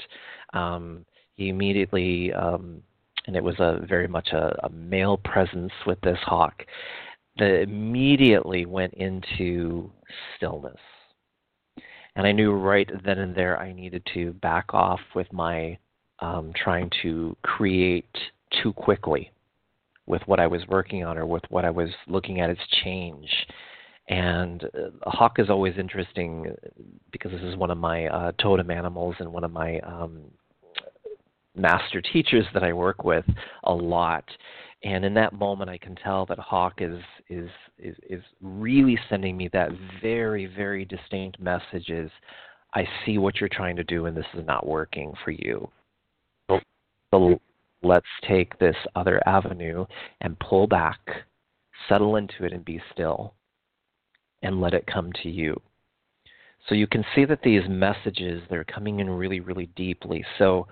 um, 0.54 1.04
he 1.34 1.48
immediately, 1.48 2.32
um, 2.32 2.82
and 3.26 3.36
it 3.36 3.44
was 3.44 3.56
a 3.58 3.84
very 3.86 4.08
much 4.08 4.28
a, 4.32 4.58
a 4.64 4.70
male 4.70 5.18
presence 5.18 5.72
with 5.86 6.00
this 6.00 6.18
hawk, 6.22 6.64
that 7.38 7.62
immediately 7.62 8.66
went 8.66 8.94
into 8.94 9.90
stillness. 10.36 10.80
And 12.14 12.26
I 12.26 12.32
knew 12.32 12.52
right 12.52 12.90
then 13.04 13.18
and 13.18 13.34
there 13.34 13.58
I 13.58 13.72
needed 13.72 14.06
to 14.14 14.32
back 14.34 14.74
off 14.74 15.00
with 15.14 15.32
my 15.32 15.78
um, 16.18 16.52
trying 16.54 16.90
to 17.02 17.36
create 17.42 18.04
too 18.62 18.72
quickly 18.74 19.30
with 20.06 20.22
what 20.26 20.40
I 20.40 20.46
was 20.46 20.62
working 20.68 21.04
on 21.04 21.16
or 21.16 21.26
with 21.26 21.44
what 21.48 21.64
I 21.64 21.70
was 21.70 21.90
looking 22.06 22.40
at 22.40 22.50
as 22.50 22.56
change. 22.84 23.28
And 24.08 24.64
uh, 24.64 25.10
hawk 25.10 25.38
is 25.38 25.48
always 25.48 25.74
interesting 25.78 26.48
uh, 26.50 26.68
because 27.12 27.30
this 27.30 27.42
is 27.42 27.56
one 27.56 27.70
of 27.70 27.78
my 27.78 28.06
uh, 28.06 28.32
totem 28.40 28.70
animals 28.70 29.14
and 29.20 29.32
one 29.32 29.44
of 29.44 29.52
my 29.52 29.78
um, 29.80 30.22
master 31.54 32.00
teachers 32.00 32.44
that 32.54 32.64
I 32.64 32.72
work 32.72 33.04
with 33.04 33.24
a 33.64 33.72
lot. 33.72 34.24
And 34.84 35.04
in 35.04 35.14
that 35.14 35.32
moment, 35.32 35.70
I 35.70 35.78
can 35.78 35.94
tell 35.94 36.26
that 36.26 36.38
hawk 36.38 36.74
is 36.78 36.98
is 37.28 37.48
is, 37.78 37.94
is 38.10 38.22
really 38.40 38.98
sending 39.08 39.36
me 39.36 39.48
that 39.52 39.70
very 40.00 40.46
very 40.46 40.84
distinct 40.84 41.38
message: 41.38 41.88
is 41.88 42.10
I 42.74 42.84
see 43.06 43.18
what 43.18 43.36
you're 43.38 43.48
trying 43.48 43.76
to 43.76 43.84
do, 43.84 44.06
and 44.06 44.16
this 44.16 44.26
is 44.34 44.44
not 44.44 44.66
working 44.66 45.12
for 45.24 45.30
you. 45.30 45.68
The 46.48 47.38
let's 47.82 48.06
take 48.26 48.58
this 48.58 48.76
other 48.94 49.20
avenue 49.26 49.84
and 50.20 50.38
pull 50.38 50.66
back, 50.66 51.00
settle 51.88 52.16
into 52.16 52.44
it, 52.44 52.52
and 52.52 52.64
be 52.64 52.80
still, 52.92 53.34
and 54.42 54.60
let 54.60 54.74
it 54.74 54.86
come 54.86 55.12
to 55.22 55.28
you. 55.28 55.60
So 56.68 56.74
you 56.74 56.86
can 56.86 57.04
see 57.14 57.24
that 57.24 57.42
these 57.42 57.68
messages 57.68 58.42
they're 58.48 58.64
coming 58.64 59.00
in 59.00 59.10
really, 59.10 59.40
really 59.40 59.66
deeply. 59.74 60.24
So 60.38 60.68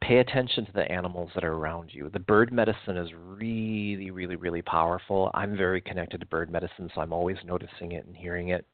pay 0.00 0.18
attention 0.18 0.66
to 0.66 0.72
the 0.72 0.90
animals 0.90 1.30
that 1.34 1.44
are 1.44 1.54
around 1.54 1.90
you. 1.92 2.10
The 2.10 2.18
bird 2.18 2.52
medicine 2.52 2.96
is 2.96 3.10
really, 3.14 4.10
really, 4.10 4.36
really 4.36 4.62
powerful. 4.62 5.30
I'm 5.34 5.56
very 5.56 5.80
connected 5.80 6.20
to 6.20 6.26
bird 6.26 6.50
medicine, 6.50 6.90
so 6.94 7.00
I'm 7.00 7.12
always 7.12 7.36
noticing 7.44 7.92
it 7.92 8.06
and 8.06 8.16
hearing 8.16 8.48
it 8.48 8.66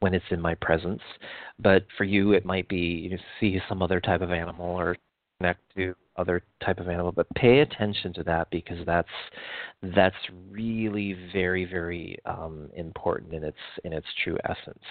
when 0.00 0.14
it's 0.14 0.24
in 0.30 0.40
my 0.40 0.54
presence. 0.56 1.02
But 1.58 1.86
for 1.96 2.04
you, 2.04 2.32
it 2.32 2.44
might 2.44 2.68
be 2.68 3.08
you 3.10 3.18
see 3.40 3.60
some 3.68 3.82
other 3.82 4.00
type 4.00 4.20
of 4.20 4.30
animal 4.30 4.66
or 4.66 4.96
connect 5.38 5.60
to 5.76 5.94
other 6.16 6.42
type 6.64 6.78
of 6.78 6.88
animal 6.88 7.12
but 7.12 7.26
pay 7.34 7.60
attention 7.60 8.12
to 8.12 8.22
that 8.22 8.48
because 8.50 8.78
that's 8.86 9.08
that's 9.94 10.16
really 10.50 11.14
very 11.32 11.64
very 11.64 12.16
um, 12.24 12.70
important 12.74 13.32
in 13.32 13.44
its 13.44 13.58
in 13.84 13.92
its 13.92 14.06
true 14.24 14.38
essence 14.44 14.84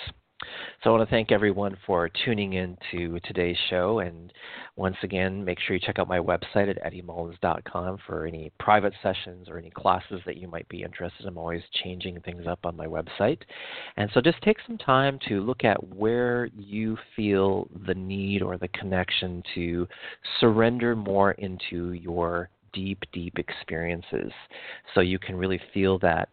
so 0.83 0.89
I 0.89 0.97
want 0.97 1.07
to 1.07 1.13
thank 1.13 1.31
everyone 1.31 1.77
for 1.85 2.09
tuning 2.25 2.53
in 2.53 2.77
to 2.91 3.19
today's 3.21 3.57
show. 3.69 3.99
And 3.99 4.31
once 4.75 4.97
again, 5.01 5.43
make 5.43 5.59
sure 5.59 5.75
you 5.75 5.81
check 5.83 5.97
out 5.97 6.07
my 6.07 6.19
website 6.19 6.69
at 6.69 6.83
eddiemullins.com 6.83 7.99
for 8.05 8.25
any 8.25 8.51
private 8.59 8.93
sessions 9.01 9.47
or 9.49 9.57
any 9.57 9.69
classes 9.69 10.21
that 10.25 10.37
you 10.37 10.47
might 10.47 10.67
be 10.67 10.83
interested 10.83 11.23
in. 11.23 11.29
I'm 11.29 11.37
always 11.37 11.63
changing 11.83 12.19
things 12.21 12.45
up 12.47 12.59
on 12.65 12.75
my 12.75 12.85
website. 12.85 13.39
And 13.97 14.09
so 14.13 14.21
just 14.21 14.41
take 14.41 14.57
some 14.67 14.77
time 14.77 15.19
to 15.29 15.41
look 15.41 15.63
at 15.63 15.81
where 15.95 16.47
you 16.57 16.97
feel 17.15 17.67
the 17.87 17.95
need 17.95 18.41
or 18.41 18.57
the 18.57 18.67
connection 18.69 19.41
to 19.55 19.87
surrender 20.39 20.95
more 20.95 21.31
into 21.33 21.93
your 21.93 22.49
deep, 22.73 22.99
deep 23.13 23.39
experiences 23.39 24.33
so 24.93 24.99
you 24.99 25.17
can 25.17 25.37
really 25.37 25.61
feel 25.73 25.97
that 25.99 26.27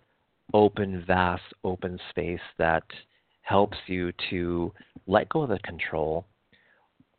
open, 0.52 1.04
vast, 1.06 1.44
open 1.64 1.98
space 2.10 2.40
that 2.58 2.82
helps 3.42 3.76
you 3.86 4.12
to 4.30 4.72
let 5.06 5.28
go 5.28 5.42
of 5.42 5.50
the 5.50 5.58
control 5.60 6.24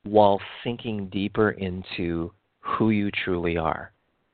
while 0.03 0.39
sinking 0.63 1.07
deeper 1.09 1.51
into 1.51 2.31
who 2.59 2.89
you 2.89 3.09
truly 3.11 3.57
are 3.57 3.91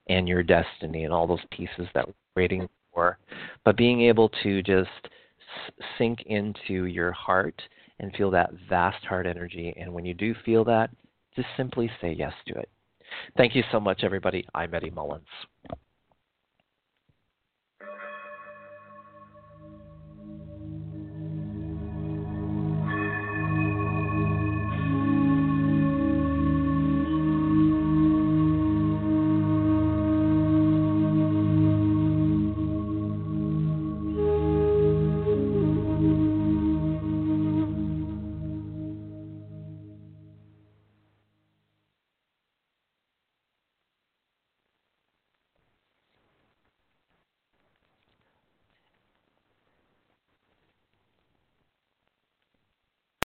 and 0.07 0.27
your 0.27 0.43
destiny 0.43 1.03
and 1.03 1.13
all 1.13 1.27
those 1.27 1.39
pieces 1.51 1.87
that 1.93 2.07
we're 2.07 2.13
creating 2.33 2.67
before, 2.89 3.17
but 3.65 3.77
being 3.77 4.01
able 4.01 4.29
to 4.43 4.61
just 4.63 4.89
sink 5.97 6.23
into 6.25 6.85
your 6.85 7.11
heart 7.11 7.59
and 7.99 8.15
feel 8.15 8.31
that 8.31 8.51
vast 8.67 9.03
heart 9.05 9.27
energy. 9.27 9.73
And 9.79 9.93
when 9.93 10.05
you 10.05 10.13
do 10.13 10.33
feel 10.45 10.63
that, 10.65 10.89
just 11.35 11.47
simply 11.57 11.91
say 12.01 12.13
yes 12.17 12.33
to 12.47 12.55
it. 12.55 12.69
Thank 13.37 13.55
you 13.55 13.63
so 13.71 13.79
much, 13.79 14.03
everybody. 14.03 14.45
I'm 14.55 14.73
Eddie 14.73 14.91
Mullins. 14.91 15.25